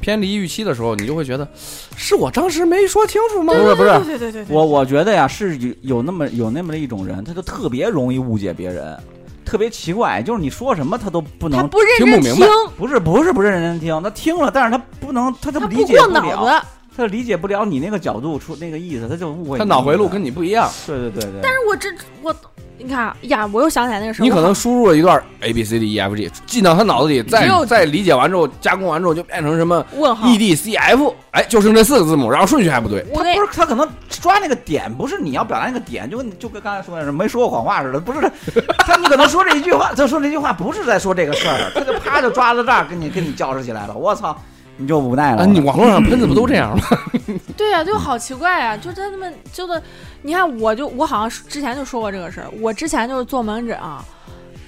[0.00, 1.48] 偏离预期的时候，你就会觉得
[1.96, 3.54] 是我当时没说清楚吗？
[3.54, 8.96] 不是不是，对对对对，我我觉得呀，是有有那么有那么的一种人，他就特别容易误解别人，
[9.44, 12.46] 特特别奇怪，就是你说什么他都不能，他不认听真不明白。
[12.76, 16.66] 不是不是不认真听，他听了，但是他不能，他就他理解过脑了，子。
[16.96, 21.88] 他理解不了你那个角度出那个意思，他就误会他脑回路跟你不一样，对对对对，但是我这
[22.20, 22.34] 我，
[22.76, 33.04] 你看啊呀，我又想起来那个事儿，我好你可能输入了一段 A B C D E F G 进到他脑子里，再再理解完之后，加工完之后就变成什么问号 E D C F，哎，就剩这四个字母，然后顺序还不对。
[33.14, 38.30] 他不是他可能抓那个点，不是你要表达那个点，就跟就跟刚才说的是没说过谎话似的，不是
[38.78, 44.36] 他你可能说这一句话，他说这句话不是在说这个事儿， 他就啪就抓到这儿跟你跟你较实起来了，我操，
[44.76, 45.42] 你就无奈了。
[45.42, 46.84] 啊，你网络上喷子不都这样吗？
[47.56, 49.80] 对呀、就好奇怪呀、就他们就的，
[50.26, 52.48] 你看，我就我好像之前就说过这个事儿。
[52.62, 54.02] 我之前就是做门诊啊，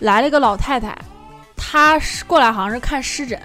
[0.00, 0.94] 来了一个老太太，
[1.56, 3.40] 她是过来好像是看湿疹，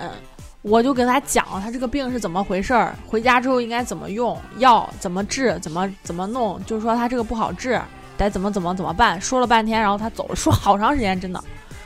[0.61, 7.81] 我就给她讲了她这个病是怎么回事儿，回家之后应该怎么用药，怎么治，怎么怎么弄，就是说她这个不好治，
[8.17, 9.19] 得怎么怎么怎么办。
[9.21, 11.41] 说了半天，然后她走了，说好长时间，真的，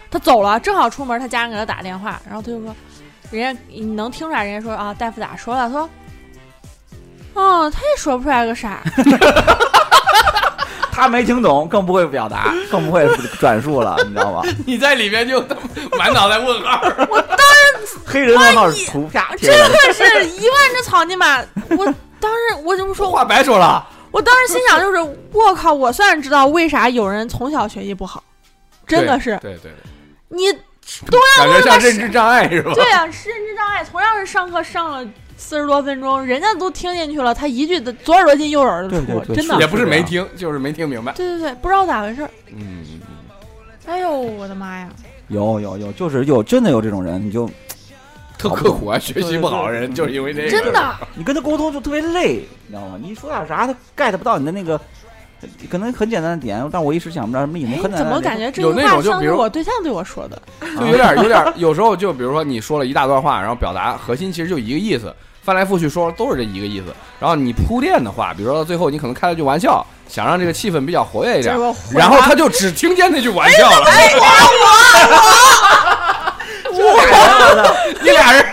[0.10, 2.76] 她走了，正好出门，她家人给她打电话，然后她就说，
[3.30, 5.68] 人家你能听出来，人家说啊，大夫咋说了？
[5.68, 5.88] 她说。
[7.36, 8.82] 哦，他也说不出来个啥。
[10.91, 13.06] 他没听懂，更不会表达，更不会
[13.38, 14.41] 转述了，你知道吗？
[14.65, 15.43] 你在里面就
[15.98, 16.82] 满脑袋问号。
[17.10, 17.38] 我当
[17.86, 21.41] 时 黑人问号图片真，的是一万只草泥马！
[21.78, 21.86] 我
[22.19, 28.24] 当时我这么说，话白说了，我当时心想就是，我靠，我算是知道为啥有人从小学习不好，
[28.88, 29.71] 真的是对对对，
[30.30, 30.50] 你
[31.38, 32.71] 感觉像认知障碍是吧？
[32.74, 35.06] 对啊，是认知障碍，同样是上课上了
[35.38, 39.67] 四十多分钟，人家都听进去了，他一句的左耳朵进右耳朵出，对对对真的也。
[39.67, 41.12] 不是没听，就是没听明白。
[41.13, 42.28] 对对对，不知道咋回事。
[42.56, 42.84] 嗯，
[43.86, 44.89] 哎呦，我的妈呀！
[45.28, 47.50] 有有有，就是有真的有这种人，你就
[48.38, 50.50] 特刻苦啊，学习不好的人就是因为这个。
[50.50, 52.98] 真的，你跟他沟通就特别累，你知道吗？
[53.02, 54.80] 你一说点啥，他 get 不到你的那个，
[55.69, 60.41] 可能很简单的点，但我一时想不着什么引哎很简单怎么感觉这有那句话像种就比如是我对象对我说的？
[60.79, 66.86] 就有点有点，有时候就比如说你说了一大段话，然后表达核心其实就一个意思，翻来覆去说都是这一个意思。
[67.19, 71.55] 然后你铺垫的话，比如说到最后你可能开了句玩笑，想让这个气氛比较活跃一点
[71.93, 73.86] 然后他就只听见那句玩笑了。
[78.02, 78.43] 你俩人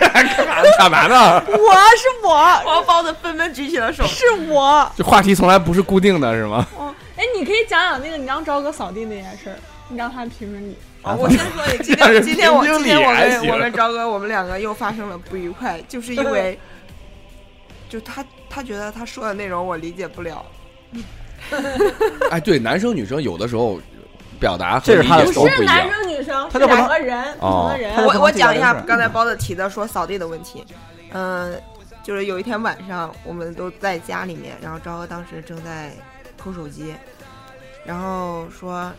[0.77, 1.43] 干嘛呢？
[1.47, 2.33] 我是我，
[2.65, 4.05] 王包子纷纷举起了手。
[4.05, 4.89] 是我。
[4.95, 6.65] 这话题从来不是固定的，是吗？
[6.77, 9.57] 哦，哎，你可以讲讲那个你让朝哥扫地那件事儿，
[9.89, 10.77] 你让他评评理。
[11.03, 16.57] 哦我先说，今天 今天我今天我跟我跟朝哥我们两个又发生了不愉快，就是因为，
[17.89, 20.45] 就他他觉得他说的内容我理解不了。
[22.31, 23.81] 哎，对，男生女生有的时候
[24.39, 26.03] 表达和这是他的理解不是男都不一样。
[26.03, 27.95] 生女生，是他就不能两个人，不同的人。
[28.05, 30.65] 我我讲一下刚才包子提的说扫地的问题，
[31.11, 31.59] 嗯、
[32.03, 35.91] 就是有一天晚上我们都在家里面，然后朝哥当时正在
[36.37, 36.93] 抠手机，
[37.85, 38.91] 然后说，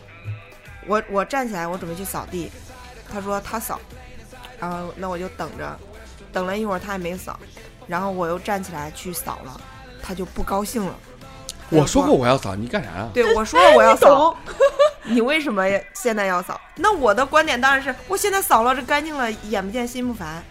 [0.87, 2.51] 我我站起来，我准备去扫地，
[3.11, 3.79] 他说他扫，
[4.59, 5.77] 然后那我就等着，
[6.31, 7.39] 等了一会儿他也没扫，
[7.87, 9.59] 然后我又站起来去扫了，
[10.01, 10.95] 他就不高兴了。
[11.69, 13.09] 我说过我要扫，你干啥呀？
[13.13, 14.35] 对， 我说了我要扫，懂？
[15.03, 16.59] 你为什么现在要扫？
[16.75, 20.43] 那我的观点当然是，我现在扫了，这干净了，眼不见心不烦。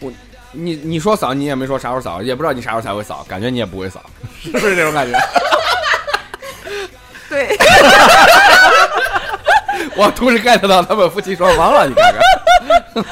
[0.00, 0.12] 我
[0.52, 4.00] 你你说扫，你也没说啥时候扫，也不知道你啥时候才会扫，感觉你也不会扫，
[4.42, 5.18] 是不是这种感觉？
[7.28, 7.56] 对，
[9.94, 13.04] 我同时 get 到他们夫妻双方了，你看看，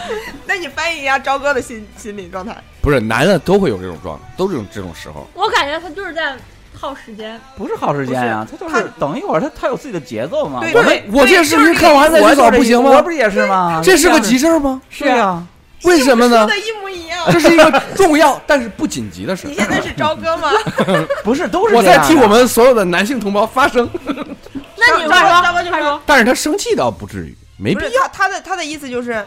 [0.44, 2.56] 那你翻译一下朝哥的心心理状态。
[2.80, 5.24] 不是男的都会有这种状，都是这种这种时候。
[5.34, 6.36] 我感觉他就是在
[6.78, 7.40] 耗时间。
[7.56, 10.60] 不是耗时间呀，他就是等一会儿，他他有自己的节奏嘛。
[10.62, 13.10] 我对对我这视频看完再去扫不行吗我不？
[13.10, 13.80] 是也是吗？
[13.82, 14.80] 这是个急事儿吗？
[14.88, 15.42] 是呀，
[15.82, 16.38] 为什么呢？
[16.38, 17.18] 说的一模一样。
[17.30, 19.54] 这是一个重要但是不紧急的事你。
[19.54, 20.50] 现在是朝哥吗？
[21.24, 26.00] 不是都是我这样的在替我们所有的男性同胞发声，那你快说，朝哥就快说。
[26.06, 28.02] 但是他生气倒不至于，没必要。
[28.04, 29.22] 他他的他的意思就是，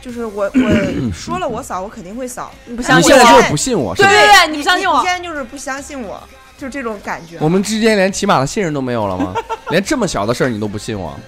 [0.00, 2.52] 就是我我说了我扫，我肯定会扫。
[2.66, 3.16] 你不相信我？
[3.16, 5.06] 你现在就是不信我，对对对，你不相信我你你？
[5.06, 6.22] 现在就是不相信我，
[6.62, 7.36] 就这种感觉。
[7.40, 9.34] 我们之间连起码的信任都没有了吗？
[9.70, 11.18] 连这么小的事儿你都不信我？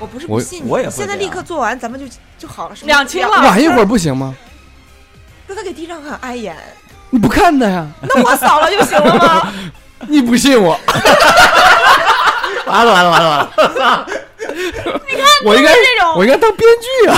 [0.00, 2.74] 我不是不信你，我也现在立刻做完，咱们就就好了。
[2.74, 4.34] 是吧两清了晚一会儿不行吗？
[5.46, 6.56] 那他给地上很碍眼，
[7.10, 7.86] 你不看他呀？
[8.02, 9.52] 那我扫了就行了吗？
[10.08, 10.78] 你不信我？
[12.66, 14.06] 完了完了完了完了，
[14.48, 17.16] 你看我应该这种我应该当编剧啊！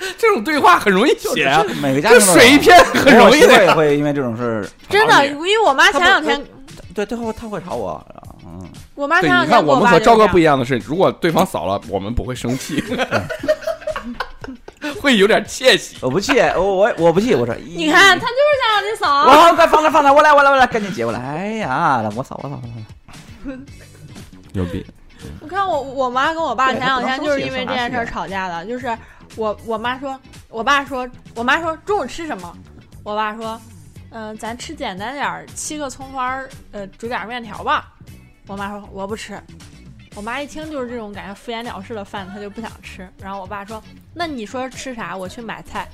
[0.16, 6.42] 这种对话很容易写啊，每个家这庭水一片很容易的会因为这种事儿 真的，因为我妈前两天，
[6.94, 8.04] 对，最后他会吵我，
[8.44, 10.58] 嗯，我妈，前两天你看我们和赵哥不一样。
[10.58, 12.82] 的是，如果对方扫了，我们不会生气，
[15.00, 15.96] 会有点窃喜。
[16.00, 19.50] 我不气，我我我不气，我说你看，他就是想让你扫。
[19.50, 21.20] 我快放那放那，我来我来我来，赶紧接过来。
[21.20, 23.58] 哎呀，我扫我扫我扫，
[24.52, 24.84] 牛逼！
[25.40, 28.86] 我看我我妈跟我爸前两天就是因为这件事吵架的，就是
[29.36, 32.56] 我我妈说，我爸说，我妈说中午吃什么，
[33.02, 33.60] 我爸说，
[34.10, 37.92] 嗯、咱吃简单点儿，七个葱花儿，呃，煮点儿面条吧。
[38.46, 39.40] 我妈说我不吃，
[40.16, 43.08] 我妈一听就是这种感觉敷衍了事的饭，她就不想吃。
[43.22, 45.16] 然后我爸说，那你说吃啥？
[45.16, 45.88] 我去买菜。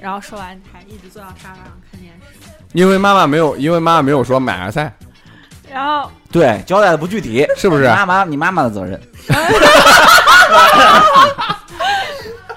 [0.00, 2.26] 然后说完，还一直坐到沙发上看电视。
[2.72, 4.92] 因为妈妈没有，因为妈妈没有说买个菜，
[5.70, 7.84] 然后对，交代的不具体， 是不是？
[7.84, 9.00] 妈妈你妈妈的责任。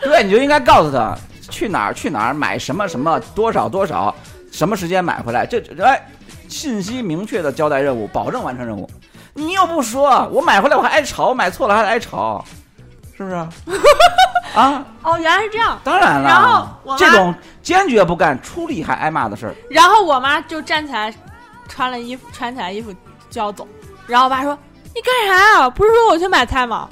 [0.03, 1.15] 对，你就应该告诉他
[1.49, 4.13] 去哪儿去哪儿买什么什么多少多少，
[4.51, 6.07] 什么时间买回来，这这哎，
[6.47, 8.89] 信息明确的交代任务，保证完成任务。
[9.33, 12.43] 你又不说，我买回来我还挨吵，买错了还挨吵，
[13.17, 13.35] 是不是？
[14.53, 15.79] 啊，哦，原来是这样。
[15.83, 16.29] 当然了。
[16.29, 21.11] 然后我妈这种坚决不干、出力还挨骂的事儿，然后我妈就站起来，
[21.67, 22.93] 穿了衣服，穿起来衣服
[23.31, 23.67] 就要走。
[24.05, 24.55] 然后我爸说
[24.93, 25.69] ：“你干啥呀？
[25.69, 26.87] 不是说我去买菜吗？”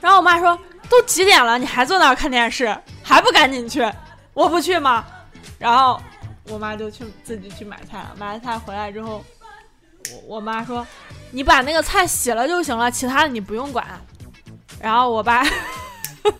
[0.00, 0.58] 然后我妈说
[0.90, 3.80] ：“都几点了，你还坐那儿看电视，还不赶紧去？
[4.34, 5.04] 我不去吗？”
[5.58, 6.00] 然后
[6.48, 8.14] 我妈就去自己去买菜了。
[8.18, 9.24] 买了菜回来之后，
[10.12, 10.86] 我我妈说
[11.30, 13.86] ：“你把那个菜洗了就行了，其他的你不用管。”
[14.82, 15.44] 然后我爸，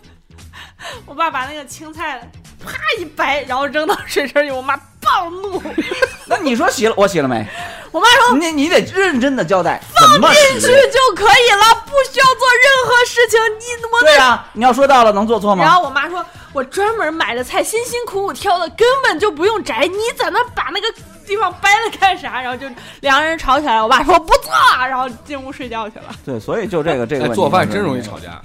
[1.05, 2.19] 我爸把那个青菜
[2.59, 5.61] 啪一掰，然后扔到水池里，我妈暴怒。
[6.25, 7.45] 那你说洗了，我洗了没？
[7.91, 10.67] 我妈说你你得认真的交代放进去。
[10.67, 13.39] 就可以了，不需要做任何事情。
[13.59, 15.73] 你我对呀、你要说到了，能做错吗然？
[15.73, 19.81] 后我妈说，我专门买的菜，辛辛苦苦挑的，根本就不用摘。
[19.81, 20.87] 你在那把那个
[21.27, 22.41] 地方掰了干啥？
[22.41, 22.65] 然后就
[23.01, 23.81] 两个人吵起来。
[23.81, 24.53] 我爸说不做，
[24.87, 26.05] 然后进屋睡觉去了。
[26.25, 28.17] 对，所以就这个这个哎，做饭真容易吵。
[28.17, 28.41] 架。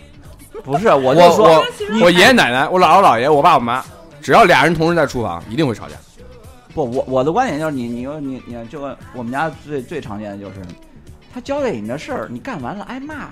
[0.64, 1.66] 不是，我我就说我
[2.06, 3.84] 我爷爷奶奶、我姥姥姥爷、我爸我妈，
[4.20, 5.94] 只要俩人同时在厨房，一定会吵架。
[6.76, 8.82] 不，我我的观点就是你你你你就
[9.14, 10.60] 我们家最最常见的就是，
[11.32, 13.30] 他交代你的事儿，你干完了挨骂，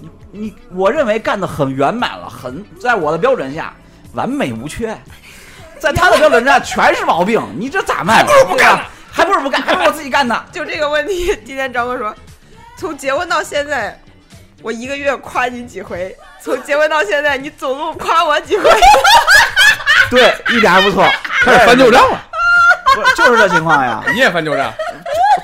[0.00, 3.74] 你你我认为干得很圆满了，很在我的标准下
[4.14, 4.96] 完美无缺，
[5.78, 8.14] 在他的标准下全是毛病，你这咋卖？
[8.14, 8.80] 还不如不干，
[9.12, 10.42] 还不如不干，还不如我自己干呢。
[10.50, 12.14] 就这个问题，今天张哥说，
[12.78, 14.00] 从结婚到现在，
[14.62, 16.16] 我一个月夸你几回？
[16.40, 18.64] 从结婚到现在，你总共夸我几回？
[20.08, 21.04] 对，一点还不错，
[21.42, 22.25] 开始翻旧账了，
[22.94, 24.02] 不是就是这情况呀。
[24.12, 24.72] 你也翻旧账？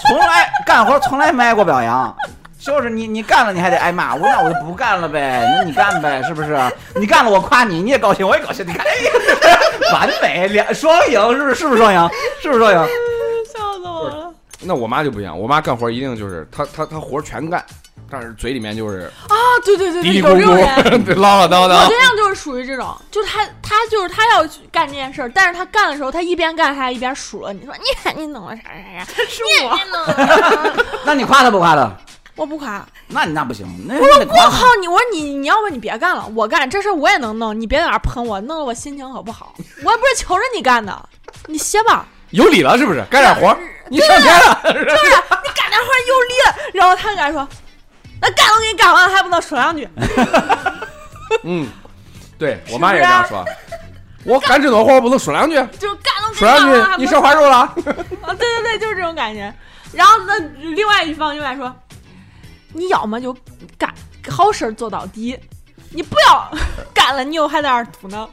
[0.07, 2.15] 从来干活从来没挨过表扬，
[2.59, 6.59] 就是你你干了你还得挨骂，我那我就不干了呗，那你干呗，是不是？
[6.95, 9.59] 你干了我夸你，你也高兴，我也高兴，你看，哎，
[9.93, 11.55] 完美两双赢，是不是？
[11.55, 12.11] 是不是双赢？
[12.41, 12.79] 是不是双赢？
[13.53, 14.32] 笑死我了
[14.65, 17.65] 那我妈就不一样，我妈干活一定就是她她她活全干，
[18.11, 19.35] 但是嘴里面就是啊！
[19.65, 21.05] 对对对对，嘀嘀咕有这种人。
[21.07, 21.99] 咕、唠唠叨叨我叨对。
[22.01, 29.75] 象就是属于这种，就他他就是他要去干这件事儿，但是他干的时候，他一边干还一边数落你说你看你弄了啥啥啥，是你我。
[29.75, 31.91] 你弄了啥， 那你夸他不夸他？
[32.35, 34.51] 我不夸，那你那不行，那我说我你得夸他。
[34.51, 39.55] 靠你，我说你你要不你别干了，我干这事儿我也能弄，你别在那儿喷我，弄得我心情可不好。
[39.85, 41.09] 我也不是求着你干的，
[41.47, 43.05] 你歇吧，有理了是不是？
[43.11, 43.57] 干点活，
[43.89, 44.61] 你上天了。
[44.63, 46.71] 对呀、你干点活有理了。
[46.75, 47.47] 然后他就敢说，
[48.21, 49.89] 那干都给你干完了，还不能说两句？
[51.45, 51.69] 嗯，
[52.39, 53.45] 对我妈也这样说。
[54.25, 57.57] 我干这多活不能说两句， 就是干都给说两句你不能烧花肉了。
[57.59, 57.75] 啊，
[58.35, 59.53] 对对对，就是这种感觉。
[59.93, 60.39] 然后那
[60.75, 61.75] 另外一方就来说，
[62.73, 63.37] 你要么就
[63.77, 63.93] 干
[64.31, 65.39] 好事儿做到底，
[65.91, 66.51] 你不要
[66.95, 68.27] 干了，你又还在那儿嘟囔。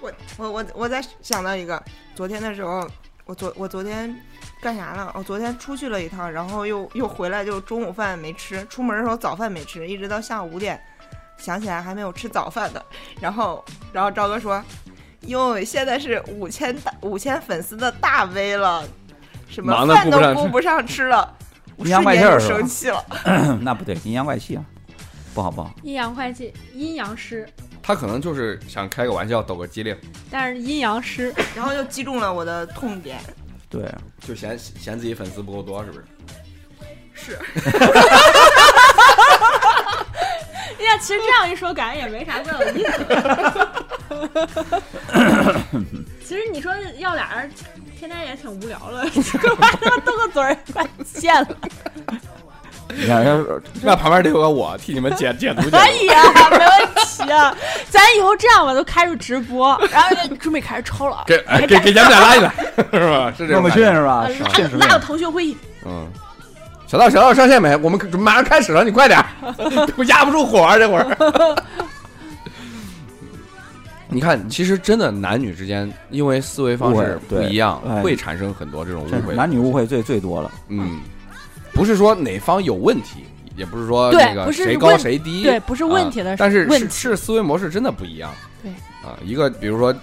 [0.00, 1.80] 我我我我在想到一个，
[2.14, 2.88] 昨天的时候，
[3.26, 4.14] 我昨我昨天
[4.60, 5.10] 干啥了？
[5.16, 10.80] 我昨天出去了一趟，然后又又回来，就中午饭没吃，出门的时候早饭没吃，一直到下午五点，
[11.36, 12.80] 想起来还没有吃早饭的。
[13.20, 14.62] 然后然后赵哥说，
[15.22, 18.84] 哟，现在是五千大五千粉丝的大 V 了，
[19.48, 21.36] 什么饭都顾不上吃顾不上吃了，
[21.74, 23.04] 我阴阳瞬间就是怪气生气了。
[23.60, 24.64] 那不对，阴阳怪气啊，
[25.34, 25.74] 不好不好。
[25.82, 27.44] 阴阳怪气，阴阳师，
[27.86, 29.96] 他可能就是想开个玩笑，抖个机灵，
[30.28, 33.20] 但是阴阳师， 然后就击中了我的痛点。
[33.70, 33.88] 对，
[34.26, 36.04] 就嫌嫌自己粉丝不够多，是不是？
[37.14, 37.38] 是，
[40.78, 43.06] 哎 呀，其实这样一说，感觉也没啥怪有意思。
[46.26, 47.48] 其实你说要俩人
[47.96, 49.08] 天天也挺无聊的，
[49.40, 50.84] 干嘛他妈斗个嘴儿，快
[51.14, 51.48] 贱了。
[52.88, 55.76] 你看，要是那旁边得有个我替你们解解读解读。
[55.76, 57.54] 可以啊，没问题啊。
[57.90, 62.52] 咱以后这样吧，都开始直播，然后就准备开始抽了，给哎给给咱们俩拉进来，
[62.92, 63.32] 是吧？
[63.36, 63.84] 是这样弄个感觉。
[63.84, 64.28] 训是吧？
[64.78, 65.56] 拉拉个腾讯会议。
[65.84, 66.06] 嗯，
[66.86, 67.76] 小道小道上线没？
[67.76, 69.26] 我们马上开始了，你快点儿，
[69.96, 71.16] 我压不住火啊，这会儿。
[74.08, 79.34] 你看，其实真的男女之间，因为思维方式不一样会产生很多这种误会。
[79.34, 80.50] 男女误会最最多了。
[80.68, 81.00] 嗯，
[81.74, 83.25] 不是说哪方有问题，
[83.56, 86.68] 也不是说对那个谁高谁低，对，不是问题的，啊但是。
[86.68, 88.32] 是是思维模式真的不一样。
[88.62, 88.70] 对
[89.02, 89.94] 啊，一个比如说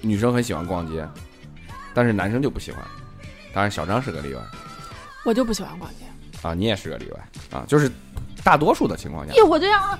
[0.00, 1.06] 女生很喜欢逛街，
[1.92, 2.80] 但是男生就不喜欢。
[3.52, 4.40] 当然，小张是个例外
[5.24, 6.04] 我就不喜欢逛街，
[6.46, 7.90] 啊，你也是个例外啊，就是
[8.44, 9.98] 大多数的情况下我对象，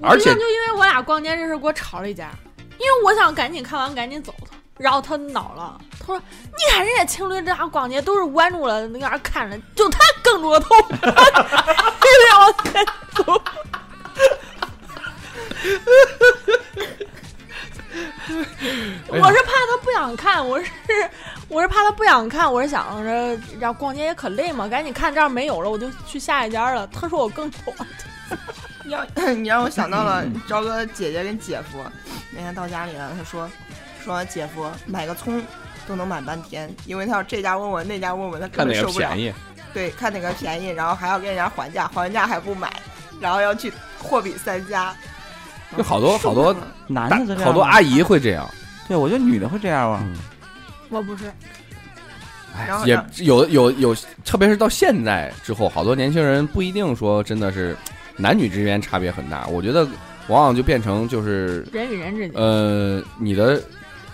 [0.00, 2.30] 我而且就因为我俩逛街这事给我吵了一架，
[2.78, 4.34] 因为我想赶紧看完赶紧走，
[4.78, 6.22] 然后他恼了，他说
[6.56, 13.24] ：“你看人家情侣这样逛街都是弯住了那样看着，就他梗住了头， 让我赶紧走。
[19.08, 20.70] ”我是怕他不想看，我是
[21.48, 26.86] 我是怕他不想看，我是想着让逛街也可累嘛，赶紧看这儿没有了，我就去下一家了。
[26.86, 27.74] 他说我更丑，
[28.84, 29.06] 你让
[29.44, 31.84] 你让我想到了昭哥姐姐跟姐夫，
[32.30, 33.50] 那天到家里了，他说
[34.02, 35.42] 说姐夫买个葱
[35.88, 39.08] 都能买半天，因为他要这家问问那家问问，他根看哪本受不了。
[39.08, 39.34] 个便宜，
[39.72, 42.70] 对，看哪个便宜，然后还要跟人家还价，还完价还不买，
[43.18, 44.94] 然后要去货比三家。
[45.76, 46.54] 就好多好多
[46.86, 48.48] 男的这样好多阿姨会这样，
[48.86, 50.04] 对我觉得女的会这样啊。
[50.90, 51.24] 我不是。
[52.84, 57.76] 也有有有，特别是到现在之后，好多年轻人不一定说真的是
[58.16, 59.86] 男女之间差别很大，我觉得
[60.26, 63.62] 往往就变成就是人与人之间，呃，你的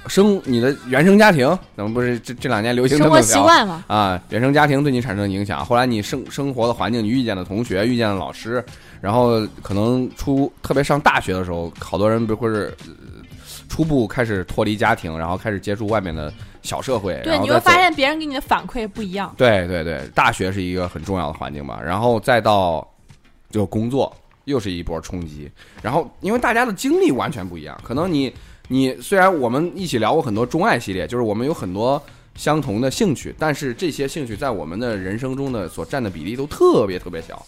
[0.07, 1.47] 生你的原生家庭，
[1.77, 8.65] 咱们不是这这两年流行生活习惯嘛，啊，原生家庭对你产生影响，后来你生生活的环境，你遇见的同学，遇见的老师，
[9.01, 12.75] 然后可能出特别上大学的时候，好多人不会是。
[12.81, 12.87] 呃
[13.67, 16.33] 初步开始脱离家庭，然后开始接触外面的
[16.63, 19.35] 小社会，对，你会发现别人给你的反馈不一样。
[19.37, 22.87] 对对对，大学是一个很重要的环境吧，然后再到
[23.51, 25.51] 就工作，又是一波冲击。
[25.83, 28.33] 然后因为大家的经历完全不一样，可能你
[28.69, 32.03] 你虽然我们一起聊过很多钟爱系列，就是我们有很多
[32.35, 37.45] 相同的兴趣，但是这些兴趣在我们的人生中的所占的比例都特别特别小。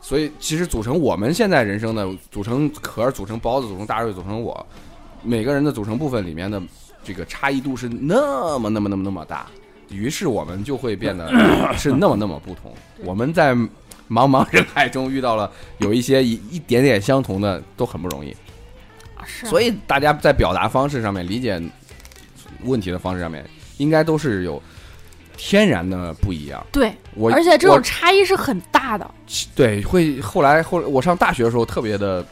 [0.00, 4.66] 所以其实组成我们现在人生的组成壳、组成包子、组成大瑞、组成我，
[5.22, 6.62] 每个人的组成部分里面的
[7.04, 9.46] 这个差异度是那么那么那么那么大，
[9.90, 11.28] 于是我们就会变得
[11.76, 12.72] 是那么那么不同。
[13.04, 18.34] 我们在茫茫人海中遇到了有一些一一点点相同的，都很不容易。
[19.28, 21.62] 是所以大家在表达方式上面、理解
[22.62, 23.44] 问题的方式上面，
[23.76, 24.60] 应该都是有
[25.36, 26.66] 天然的不一样。
[26.72, 29.08] 对，我而且这种差异是很大的。
[29.54, 32.26] 对，会后来后来我上大学的时候特别的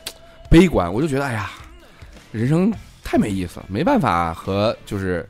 [0.50, 1.50] 悲观，我就觉得哎呀，
[2.32, 2.72] 人生
[3.04, 5.24] 太没意思了，没办法和就是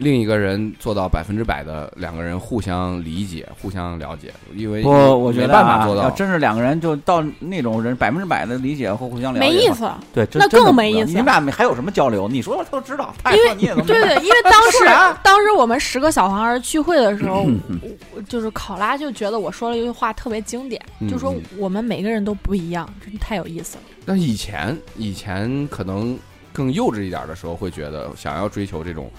[0.00, 6.10] 另一个人做到百分之百的两个人互相理解、互相了解，因为不，我觉没得啊办法做到要。
[6.12, 9.68] 真是两个人就到那种人百分之百的理解或互相了解，没意。
[9.74, 12.26] 思，对，那更没意思你们俩还有什么交流？
[12.26, 17.46] 你说他都知道，他因为说你也能对对，因为当 时当时我们十个小黄人聚会的时候，
[18.26, 23.82] 就是考拉就觉得我说了一句话特别经典，嗯就说嗯我们每个人都不一样，真太有意思了。
[24.06, 26.18] 但以前以前可能
[26.52, 29.10] 更幼稚一点的时候，会觉得想要追求这种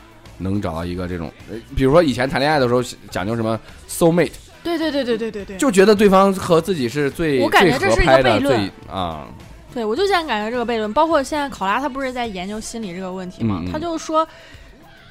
[0.42, 4.32] 能找到一个这种，呃比如说以前谈恋爱的时候讲究什么 soul mate，
[4.64, 9.28] 对对对对对对对，就觉得对方和自己是最我感觉这是一个悖论啊，
[9.74, 13.64] 对我就现在感觉这个悖论，包括现在考拉他不是在研究心理这个问题嘛？
[13.72, 14.28] 他就说，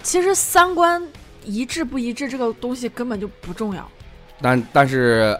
[0.03, 1.03] 其实三观
[1.45, 3.89] 一致不一致这个东西根本就不重要。
[4.43, 5.39] 但但是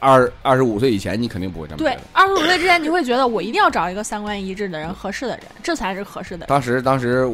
[0.00, 6.46] 二二十五岁以前，你肯定不会这么对。，二十五岁之前你会觉得我一定要找一个三观一致的人，合适的人，这才是合适的人。
[6.48, 7.28] 当时当时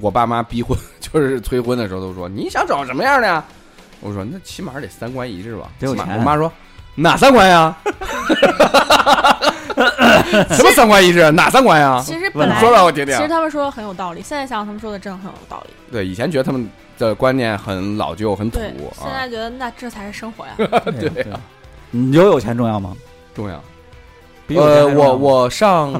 [0.00, 3.44] 我爸妈逼婚，就是催婚的时候都说你想找什么样的呀？
[4.00, 5.68] 我说那起码得三观一致吧。
[5.80, 6.50] 起码得有钱我妈说
[6.94, 7.76] 哪三观呀？
[10.50, 11.30] 什么三观一致？
[11.32, 12.02] 哪三观呀？
[12.04, 13.22] 其实本来说吧我听听其。
[13.22, 15.72] 实他们说的很有道理，现在想想他们说的真的很有道理。
[15.90, 16.68] 对，以前觉得他们
[16.98, 20.52] 的观念很老旧、很土，现啊，在觉得那这才是生活呀。
[20.58, 21.40] 对呀啊，
[21.90, 22.94] 你有有钱重要吗？
[23.34, 23.62] 重要。
[24.48, 25.92] 呃，我我上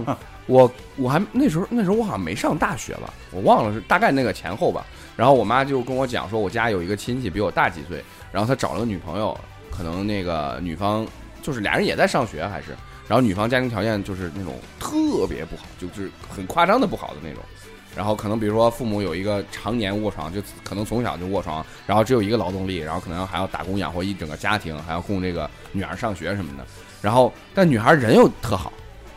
[0.46, 4.84] 我我还那时候那时候我好像没上大学吧，我忘了是大概那个前后吧。
[5.16, 9.38] 然后我妈就跟我讲说，我家有一个亲戚比我大几岁，然后他找了个女朋友，
[9.70, 11.06] 可能那个女方
[11.40, 12.70] 就是俩人也在上学还是，
[13.06, 17.42] 然后女方家庭条件就是那种特别不好，就是很夸张的不好的那种。
[17.96, 26.66] 然后可能比如说父母有一个常年卧床，就可能从小就卧床，然后只有一个劳动力，然后可能还要打工养活一整个家庭，还要供这个女儿上学什么的。
[27.00, 28.72] 然后但女孩人又特好，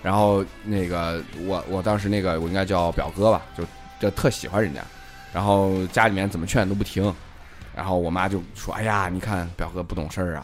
[0.07, 3.65] 然后那个我我当时那个我应该叫表哥吧，就
[3.99, 4.79] 就特喜欢人家，
[5.33, 7.13] 然后家里面怎么劝都不听，
[7.75, 10.43] 然后我妈就说：“哎呀，你看表哥不懂事儿啊，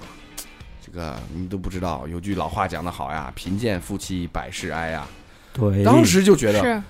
[0.85, 5.07] 这个你都不知道，有句老话讲得好呀，贫贱夫妻百事哀呀。”
[5.53, 6.83] 对，当时就觉得是，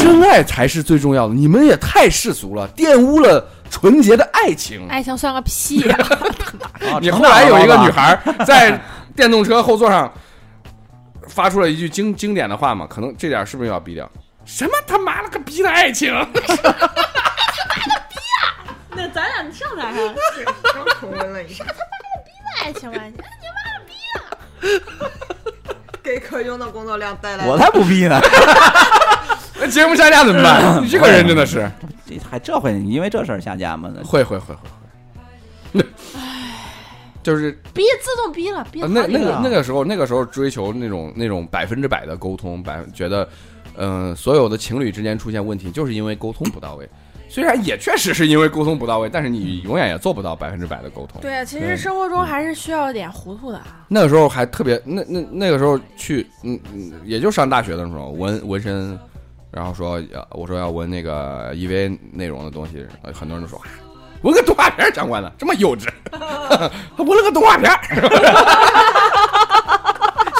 [0.00, 4.86] 真爱才是最重要的，你们也太世俗了，玷污了纯洁的爱情。
[4.86, 5.96] 爱情算个屁呀！
[6.86, 8.16] 啊你后来有一个女，孩
[8.46, 8.80] 在
[9.16, 10.12] 电动车后座上
[11.28, 14.10] 发出了一句经经典的话嘛，可能这点是不是要逼掉？
[14.44, 16.12] 什么他妈了个逼的爱情？
[16.12, 16.82] 他妈的
[18.08, 20.14] 逼啊那咱俩上来上
[20.74, 21.64] 刚重温了一下，
[22.62, 23.16] 爱情关系，
[26.02, 28.20] 给可用的工作量带来我才不逼呢！
[29.60, 30.82] 那节目下架怎么办？
[30.82, 31.70] 你这个人真的是
[32.04, 33.90] 这还这会因为这事儿下架吗？
[33.94, 35.86] 那会会会会会，
[37.22, 43.28] 就是逼自动逼了，逼呃那那个啊那个时候，那个时候追求那种那种百分之百的沟通，百觉得，
[43.76, 46.88] 嗯、所有的情侣之间出现问题，就是因为沟通不到位。
[47.28, 51.18] 虽然也确实是因为沟通不到位，但是你永远也做不到百分之百的沟通。
[51.22, 53.58] 对啊，其实生活中还是需要点糊涂的。
[53.88, 58.98] 那个时候还特别，那那那个时候去，嗯嗯，也就上大学的时候纹纹身，
[59.50, 63.64] 然后说要我说要纹那个 EVA 内容的东西，呃很多人都说，啊
[64.22, 65.88] 纹个动画片相关的，这么幼稚，
[66.96, 67.78] 纹了个动画片儿。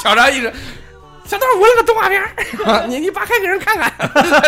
[0.02, 0.52] 小张一直，
[1.24, 3.92] 小张纹了个动画片儿， 你你扒开给人看看，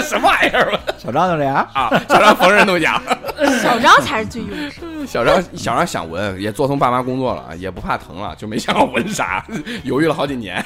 [0.02, 0.80] 什么玩意儿吧？
[0.98, 3.00] 小张就这样，啊，小张逢人都讲。
[3.62, 5.06] 小张才是最幼稚。
[5.06, 9.44] 小张小张想纹，也做从爸妈工作了，也不怕疼了，就没想好纹啥，
[9.82, 10.64] 犹豫了好几年。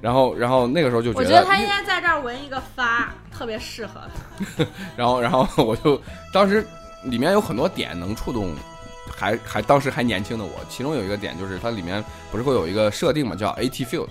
[0.00, 4.00] 然后，然后那个时候就觉得，我觉得他应该在这儿纹一个发，特别适合
[4.56, 4.64] 他。
[4.96, 6.00] 然后，然后我就
[6.32, 6.66] 当时
[7.04, 8.54] 里面有很多点能触动，
[9.10, 14.08] 还还当时还年轻的我，其中有一个点就是它里面不是会有一个设定嘛，叫 AT field。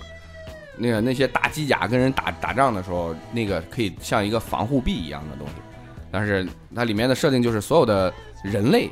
[0.76, 5.54] 那个那些大机甲跟人打打仗的时候，那个可以像一个防护壁一样的东西，
[6.10, 8.90] 但是它里面的设定就是所有的人类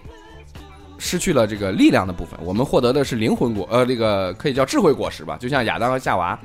[1.04, 6.38] 失去了这个力量的部分，我们获得的是灵魂果，呃，这个可以叫智慧果实吧，就像亚当和夏娃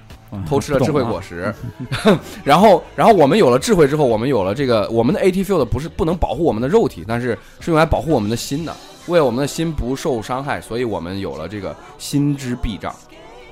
[0.48, 1.54] 偷吃了智慧果实，
[2.44, 12.92] 然后，然后我们有了智慧之后，我们有了这个我们的 AT field 不是不能保护我们的肉体，但是是用来保护我们的心的，为我们的心不受伤害，所以我们有了这个心之壁障。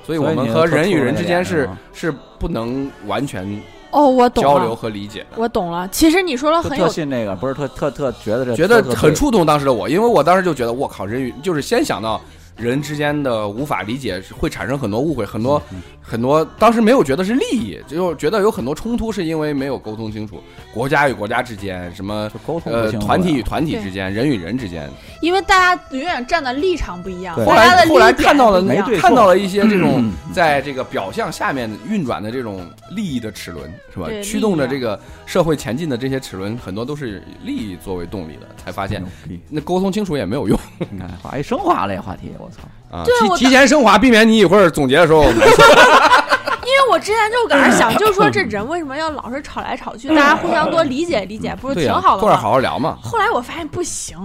[0.04, 3.48] 所以我们和人与人之间是是不能完全
[3.96, 5.28] 哦，我懂交流，和理解的。
[5.38, 5.88] 我懂了。
[5.88, 12.20] 其实你说了很有特信那个，不是特特特觉得这觉得很触动当时的我，因为我当时就觉得，我靠，人与就是先想到
[12.58, 20.40] 人之间的无法理解，会产生很多误会，很多嗯很多，当时没有觉得是利益，就觉得有很多冲突是因为没有沟通清楚，
[20.72, 24.88] 国家与国家之间，什么沟通呃团体与团体之间，人与人之间。
[25.22, 28.64] 因为大家永远站的立场不一样，对后来后来看到了
[29.00, 34.08] 看到了一些这种嗯在这个表象下面运转的这种利益的齿轮，是吧？
[34.24, 39.04] 驱动着这个社会前进的这些齿轮，很多都是利益作为动力的，才发现
[39.50, 40.60] 那沟通清楚也没有用。
[40.92, 42.62] 你看，话一升华了呀话题，我操！
[42.92, 45.24] 啊，对我提提前升华，避免你一会儿总结的时候。
[46.66, 50.10] 因为我之前就搁那想，就是说这人为什么要老是吵来吵去？
[50.10, 52.42] 大家互相多理解理解，不是、挺好的坐着吗？
[52.42, 52.98] 好好聊嘛。
[53.02, 54.18] 后来我发现不行，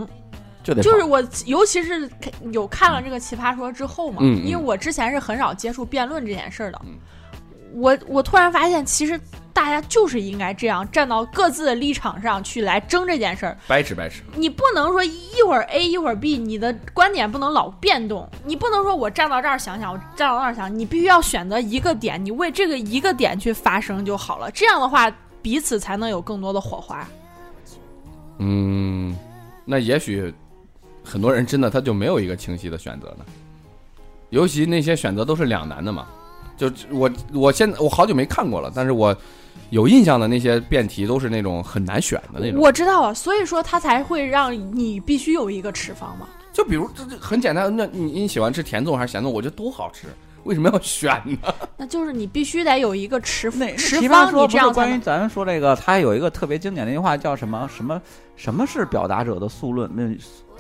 [0.65, 6.95] 就得就是我，尤其是看有看了这个《奇葩说》之后嘛，嗯嗯因为我之前是很少接触辩论这件事儿的，嗯
[7.75, 9.19] 我我突然发现，其实
[9.53, 13.57] 大家就是应该这样站到各自的立场上去来争这件事儿。
[13.69, 18.29] 掰扯掰扯，你不能说一会儿 A 一会儿 B，你的观点不能老变动。
[18.45, 24.51] 你不能说我站到这儿想想，我站到那儿想，你必须要选择一个点，你为这个一个点去发声就好了。
[24.51, 25.11] 这样的话，
[25.43, 27.07] 彼此才能有更多的火花。
[28.39, 29.17] 嗯，
[29.65, 30.33] 那也许
[31.05, 33.25] 很多人真的他就没有一个清晰的选择呢。
[34.31, 36.07] 尤其那些选择都是两难的嘛。
[36.69, 39.17] 就我我现在我好久没看过了，但是我
[39.71, 42.61] 有印象的那些辩题都是那种很难选的那种。
[42.61, 46.29] 我知道啊，所以说他才会让你必须有一个吃法嘛。
[46.53, 49.31] 就比如这这很简单，那你你喜欢吃甜粽还是咸粽？
[49.31, 50.09] 我觉得都好吃，
[50.45, 51.55] 为什么要选呢？
[51.77, 54.73] 那就是你必须得有一个持方持方，你说不样。
[54.73, 58.01] 关于咱说这个，他有一个特别经典的一句话，叫什么什么
[58.37, 59.91] 什么是表达者的宿论？
[59.95, 60.03] 那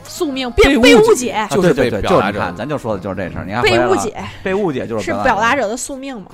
[0.04, 3.44] 宿命被被被误解解，就是被对对对，就是你看，表达者咱就说的就是这事儿。
[3.44, 5.54] 你看被误解被误解就是是表达。
[5.54, 6.30] 者的宿命嘛？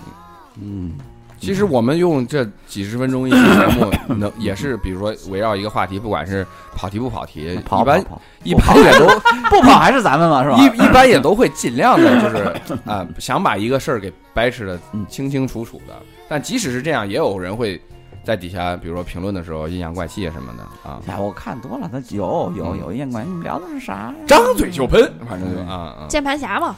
[0.60, 0.92] 嗯，
[1.38, 8.04] 其实我们用这几十分钟一期节目，能也是比如说围绕一个话题，不管是跑题不跑题，跑一般
[8.44, 9.06] 一般也都
[9.50, 10.56] 不跑还是咱们嘛，是吧？
[10.58, 15.94] 一一般也都会尽量的，就是 啊、想把一个事儿给掰扯的嗯清清楚楚的。
[16.28, 17.80] 但即使是这样，也有人会
[18.24, 24.14] 在底下，比如说评论的时候阴阳怪气啊什么的啊，哎，我看多了，他有有嗯有一眼管，你们聊的是啥呀？
[24.26, 26.74] 张嘴就喷，反正就啊啊键盘侠嘛，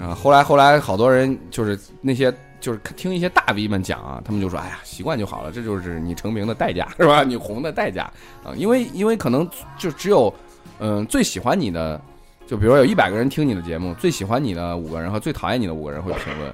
[0.00, 0.14] 啊！
[0.14, 2.32] 后来后来，好多人就是那些
[2.64, 7.22] 就是听一些大 V 们讲啊，他们就说：“哎呀，习惯就好了，这就是你成名的代价，是吧？
[7.28, 8.10] 你红的代价
[8.42, 8.56] 啊！
[8.56, 9.46] 因为因为可能
[9.76, 10.32] 就只有
[10.78, 12.00] 嗯、最喜欢你的，
[12.46, 16.50] 就比如说有一百个人听你的节目，最喜欢你的五个人和最讨厌你的五个人会评论，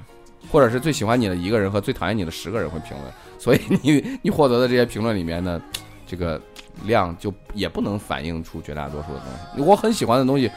[0.50, 5.62] 或者是最喜欢你的一个人和最讨厌你的十个人会评论，所以你你获得的这些评论里面呢，
[6.08, 6.40] 这个
[6.86, 9.62] 量就也不能反映出绝大多数的东西。
[9.62, 10.50] 我很喜欢的东西。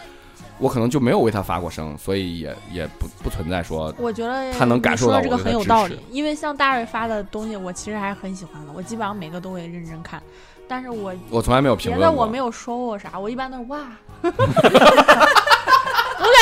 [0.63, 10.23] 我可能就没有为他发过声，所以也也不不存在说我觉得他能感受到这个很有道理，因为像大瑞发的东西，我其实还是很喜欢的，我基本上每个都会认真看。
[10.65, 12.37] 但是我我从来没有评论过别的我没。
[12.37, 13.79] 有说过啥，我一般都是哇。
[14.21, 14.47] 我感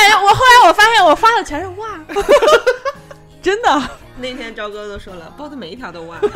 [0.09, 1.99] 觉我后来我发现我发的全是哇，
[3.41, 3.81] 真的。
[4.17, 6.17] 那天赵哥都说了，包的每一条都哇，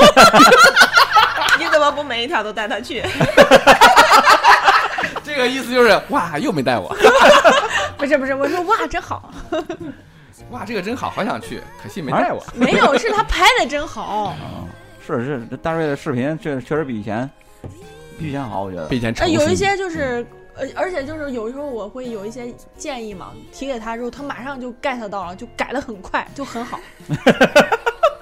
[1.59, 3.03] 你怎么不每一条都带他去？
[5.23, 6.95] 这个意思就是哇，又没带我，
[7.97, 9.33] 不是不是，我说哇真好，
[10.51, 12.43] 哇，这个真好，好想去，可惜没带我。
[12.55, 14.25] 没有是他拍的真好。
[14.25, 14.35] 啊，
[15.05, 17.29] 是是，这大瑞的视频确确实比以前
[18.19, 18.87] 比以前好，我觉得。
[18.87, 20.25] 比以前呃，成熟有一些就是，
[20.55, 26.79] 呃，而且就是有时候我会有一些建议嘛，提给他之后，他马上就 get 到了，就改的很快，就很好。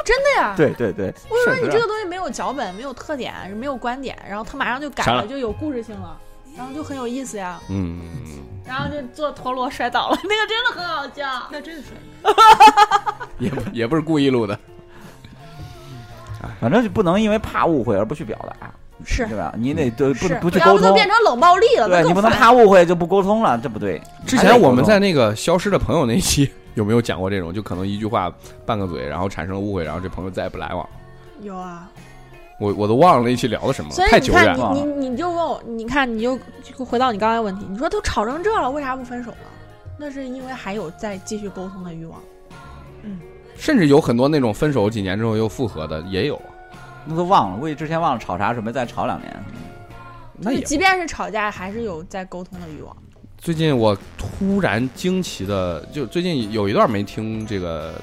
[0.05, 6.19] 真的呀，对对对，我就说你这个东西没有脚本，没有特点，没有观点，然后他马上就改了，了就有故事性了，
[6.57, 7.59] 然后就很有意思呀。
[7.69, 8.01] 嗯，
[8.65, 11.47] 然后就做陀螺摔倒了， 那个真的很好笑。
[11.51, 11.91] 那真是
[13.39, 14.57] 也不也不是故意录的。
[16.59, 18.69] 反正就不能因为怕误会而不去表达，
[19.05, 19.53] 是对吧？
[19.57, 24.01] 你得对不，不去沟通变，成冷暴力了，那对你不能怕误会就不沟通了，这不对。
[24.25, 27.53] 之前我们在那个消失的朋友那一期有没有讲过这种？
[27.53, 28.29] 就可能一句话
[28.65, 30.87] 拌个嘴，然后产生了误会，然后这朋友再也不来往。
[31.41, 31.87] 有啊。
[32.59, 34.67] 我我都忘了那一起聊的什么了，所以你太久远了。
[34.67, 39.37] 看你你你就问我，你看你就就回到你刚才问题，你说都吵成这了，为啥不分手呢？
[39.97, 42.19] 那是因为还有再继续沟通的欲望。
[43.03, 43.19] 嗯
[43.55, 46.41] 甚至有很多那种分手几年之后又复合的也有。
[47.05, 49.43] 那都忘了，估计之前忘了吵啥，准备再吵两年。
[50.39, 52.95] 那也即便是吵架，还是有在沟通的欲望。
[53.37, 57.93] 最近我突然惊奇的，就最近有一段没听这个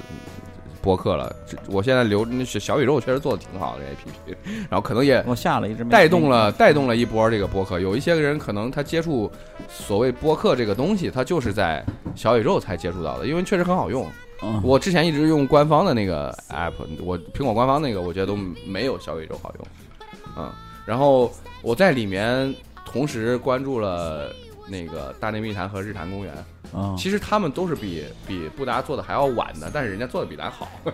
[0.81, 1.35] 播客了。
[1.47, 4.35] 这我现在留那小小宇宙确实做的挺好的这 APP，
[4.69, 7.79] 然后可能也我下了一直带动了带动了一波这个播客。
[7.79, 9.31] 有一些人可能他接触
[9.69, 14.05] 所谓播客这个东西，他就是在小宇宙才接触到的，因为确实很好用。
[14.43, 16.73] 嗯我之前一直用官方的那个 app，
[17.03, 19.67] 我苹果官方那个我觉得都没有小宇宙好用。
[20.37, 20.51] 嗯，
[20.85, 22.53] 然后我在里面
[22.83, 24.33] 同时关注了
[24.67, 26.33] 那个大内密谈和日坛公园。
[26.73, 30.67] 嗯，其实他们都是比比布达做的还要晚的，但是人家做的比咱好，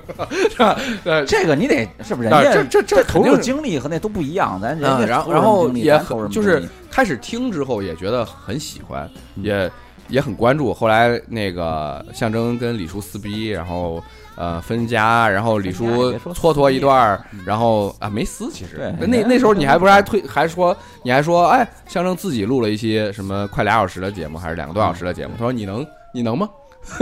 [0.49, 0.79] 是吧？
[1.03, 2.29] 呃，这个你得是不是？
[2.29, 9.71] 人家啊这这这肯投入精力和那都不一样，咱人嗯，家然后也很就是开始听之后也觉得很喜欢，嗯也
[10.09, 10.73] 也很关注。
[10.73, 14.03] 后来那个象征跟李叔撕逼，然后
[14.37, 26.47] 呃分家，然后李叔蹉跎一段然后啊没撕，其实对那那时候你还不是还推还说你还说哎象征自己录了一些什么快俩小时的节目还是两个多小时的节目，他说你能你能吗？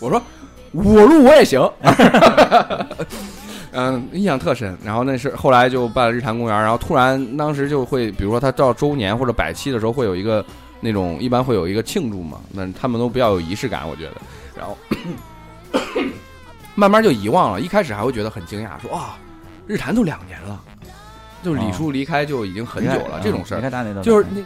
[0.00, 0.20] 我说
[0.72, 1.60] 我录我也行。
[3.76, 4.76] 嗯，印象特深。
[4.84, 10.44] 然后那是后来就办了日坛公园，然后突然当时就会，比如说他到周年或者百期的时候，会有一个
[10.80, 14.12] 那种一般会有一个庆祝嘛，那他们都比较有仪式感，我觉得。
[14.56, 14.78] 然后
[16.74, 19.18] 慢慢就遗忘了，一开始还会觉得很惊讶，说啊，
[19.66, 20.60] 日坛都两年了，
[21.42, 23.62] 就李叔离开就已经很久了，这种事儿你。
[23.62, 24.40] 看大内的就是那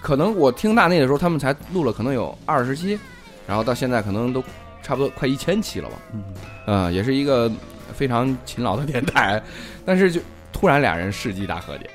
[0.00, 2.98] 可能我听大内的时候，他们才录了可能有二十期，
[3.46, 4.42] 然后到现在可能都
[4.82, 5.96] 差不多快一千期了吧。
[6.12, 6.24] 嗯
[6.66, 7.50] 嗯，也是一个
[7.94, 9.42] 非常勤劳的电台，
[9.84, 10.20] 但是就
[10.52, 11.88] 突然俩人世纪大和解。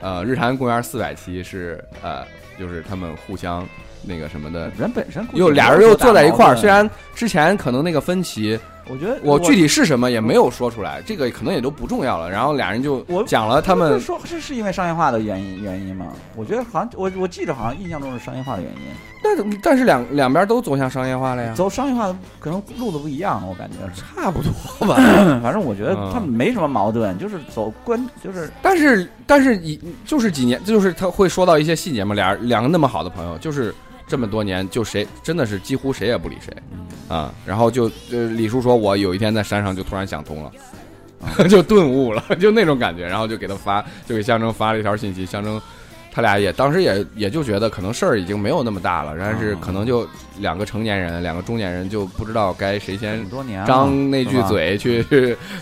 [0.00, 2.24] 呃，日坛公园四百期是呃，
[2.58, 3.66] 就是他们互相
[4.06, 12.28] 那个什么的，人本身又俩人又坐在一块儿，虽然然之前可能那个分歧，我觉得我具体是什么也没有说出来，这个可能也都不重要了。
[12.28, 16.06] 然后俩人就我讲了他们是说是是因为商业化的原因原因吗？
[16.34, 18.78] 我觉得好像我我记得好像印象中是商业化的原因，
[19.22, 24.02] 但但是两两边都走向商业化了呀，走商业化可能路子不一样，我感觉是。
[24.02, 24.96] 差不多吧。
[25.40, 33.74] 反正我觉得嗯他们没什么矛盾，就是走关就是但是但是以就是几年，就是他会说到一些细节嘛，俩两个那么好的朋友，就是
[34.06, 36.54] 这么多年，就谁真的是几乎谁也不理谁
[37.08, 37.32] 啊。
[37.46, 40.52] 然后就就李叔说，我有一天在山上就突然想通了。
[41.48, 45.24] 就顿悟了， 就那种感觉，然后就给他发，就给象征发了一条信息。
[45.24, 45.58] 象征
[46.12, 50.06] 他俩也当时也也就觉得可能事儿已经没有那么大了，但是可能就
[50.38, 53.26] 两个成年人，两个中年人就不知道该谁先
[53.66, 55.02] 张那句嘴去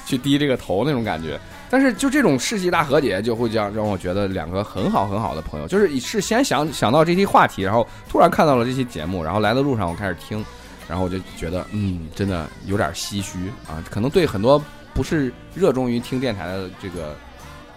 [0.05, 1.39] 去低这个头那种感觉。
[1.73, 10.45] 但是就这种世纪大和解，就会这样让我觉得两个很好很好的朋友，就是是先想想到这期话题，然后突然看到了这期节目，然后来的路上我开始听，
[10.87, 13.83] 然后我就觉得嗯，真的有点唏嘘啊。
[13.91, 14.63] 可能对很多
[14.93, 17.17] 不是热衷于听电台的这个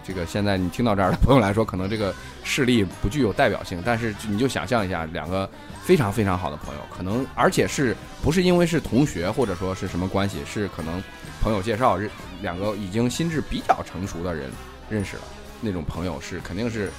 [0.04, 5.48] 这个现在你听到这儿的朋友来说，可能这个事例不具有代表性，但是你就想象一下，两个
[5.82, 11.02] 非常非常好的朋友，可能而且是不是因为是同学或者说是什么关系，是可能
[11.46, 12.10] 朋友介绍认
[12.42, 14.50] 两个已经心智比较成熟的人
[14.90, 15.22] 认识了，
[15.60, 16.90] 那种朋友是肯定是，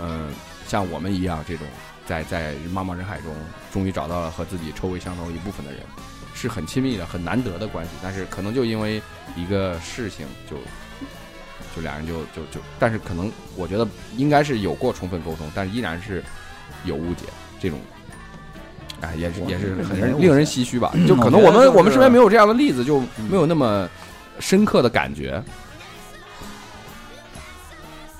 [0.00, 0.34] 嗯、
[0.66, 1.64] 像我们一样这种
[2.04, 3.32] 在在茫茫人海中，
[3.72, 5.80] 终于找到了和自己臭味相投一部分的人，
[6.34, 7.92] 是很亲密的、很难得的关系。
[8.02, 9.00] 但是可能就因为
[9.36, 10.56] 一个事情就，
[11.76, 13.86] 就俩人就就就，但是可能我觉得
[14.16, 16.20] 应该是有过充分沟通，但是依然是
[16.84, 17.26] 有误解
[17.60, 17.78] 这种。
[19.04, 20.92] 哎，也是也是很令人唏嘘吧。
[21.06, 23.00] 就可能我们我们身边没有这样的例子，就
[23.30, 23.88] 没有那么
[24.40, 25.42] 深刻的感觉。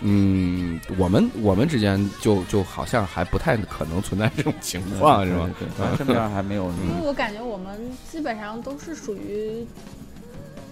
[0.07, 5.49] 嗯，我们我们之间就就好像还不太可能存在这种情况，是吧？
[5.59, 7.07] 对，对咱身边还没有因为。
[7.07, 9.67] 我感觉我们基本上都是属于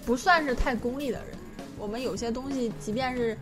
[0.05, 1.27] 不算是太功利的人。
[1.79, 3.35] 我们有些东西，即便是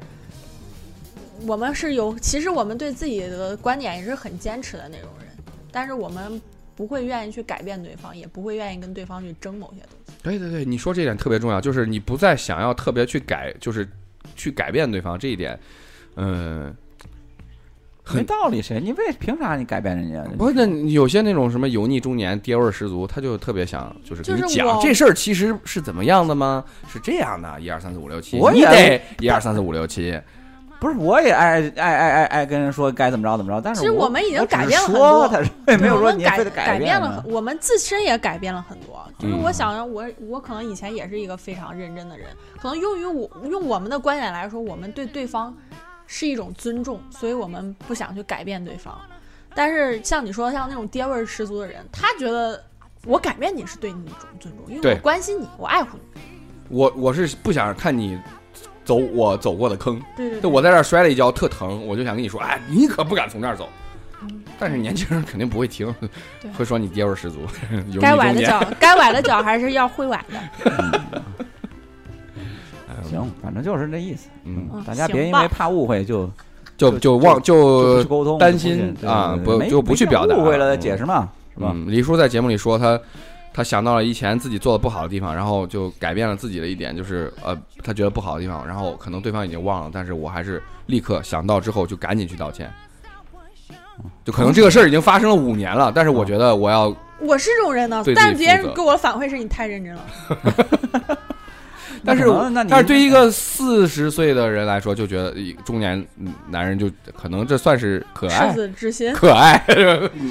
[1.46, 5.28] 我们是有，其实我们对自己的观点也是很坚持的那种人，
[5.72, 6.42] 但是我们
[6.82, 10.14] 不会愿意去改变对方，也不会愿意跟对方去争某些东西。
[10.24, 13.88] 对对对，你说这点特别重要，就是你不再想要特别去改，就是
[14.36, 15.60] 去改变对方这一点，
[16.16, 16.76] 嗯、
[18.16, 18.82] 没道理，谁？
[18.82, 20.24] 你为凭啥你改变人家？
[20.36, 26.66] 不是，那有些那种什么油腻中年、爹味儿十足，他就特别想就是跟你就是我讲这事儿其实是怎么样的吗？
[26.92, 30.20] 是这样的，一二三四五六七，我也你得一二三四五六七。
[30.82, 39.00] 不是，我也爱爱爱爱爱跟人说该怎么着怎么着，但是其实我我们已经改变了很多他是 也没有说我们改你非得改变了很，我们自身也改变了很多。
[39.20, 42.30] 就是嗯我想着我我可能以前也是一个非常认真的人，
[42.60, 45.56] 可能用于我用我们的观点来说，我们对对方
[46.08, 49.00] 是一种尊重，所以我们不想去改变对方。
[49.54, 52.60] 但是像你说像那种爹味儿十足的人，他觉得
[53.06, 56.22] 我改变你是对你一种尊重，因为我关心你，我爱护你。
[56.70, 58.18] 我我是不想看你
[58.84, 63.68] 走我走过的坑，对对就我在这儿摔了一跤，特疼，我就想跟你说，哎，你可不敢从这儿走。
[64.24, 65.92] 嗯但是年轻人肯定不会听，
[66.56, 67.40] 会说你爹味儿十足，
[68.00, 68.32] 该崴。
[68.32, 71.02] 的脚， 该崴的脚还是要会崴的。
[73.10, 74.30] 行，反正就是这意思。
[74.44, 76.30] 嗯，嗯大家别因为怕误会就
[76.78, 81.72] 就就忘就去沟通，担心啊不就不去表达误会了解释嘛，是吧？
[81.74, 83.00] 嗯，李叔在节目里说他
[83.54, 92.72] 他想到了以前自己做的不好的地方，然后就改变了自己的一点，就是呃，他觉得不好的地方，然后可能对方已经忘了，但是我还是立刻想到之后就赶紧去道歉。
[94.26, 100.02] 就可能这个事儿已经发生了五年了，但是我觉得我要，我是这种人呢但是别人给我反馈是你太认真了。
[102.04, 102.26] 但是
[102.68, 109.64] 但是对于一个四十岁的人来说，就觉得一中年嗯男人就可能这算是可赤爱，子之心，可爱。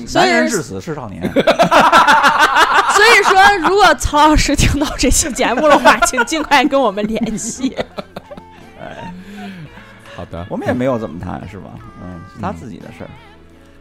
[0.05, 1.23] 所以男人至死是少年。
[3.01, 7.75] 所以说，如果曹老师听到这期节目的话，请尽快跟我们联系。
[8.79, 9.13] 哎
[10.15, 11.71] 好的，我们也没有怎么谈，是吧？
[12.03, 13.11] 嗯，是他自己的事儿，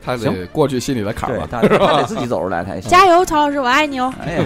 [0.02, 1.48] 他得行过去心里的坎儿吧。
[1.60, 2.90] 对他他得 自己走出来才行。
[2.90, 4.14] 加油，曹老师，我爱你哦！
[4.26, 4.40] 哎，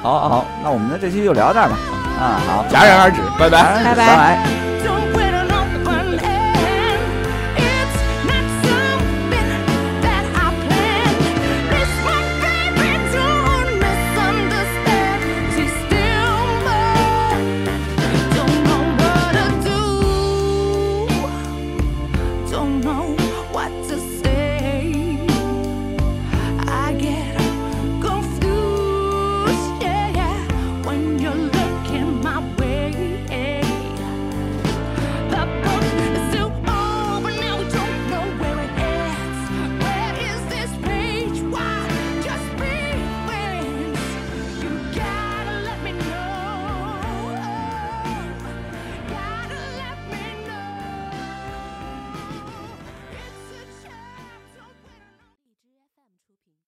[0.00, 1.76] 好好好，那我们的这期就聊到这儿吧。
[2.18, 3.84] 啊，好，戛然而止，拜拜。
[3.84, 5.03] 拜拜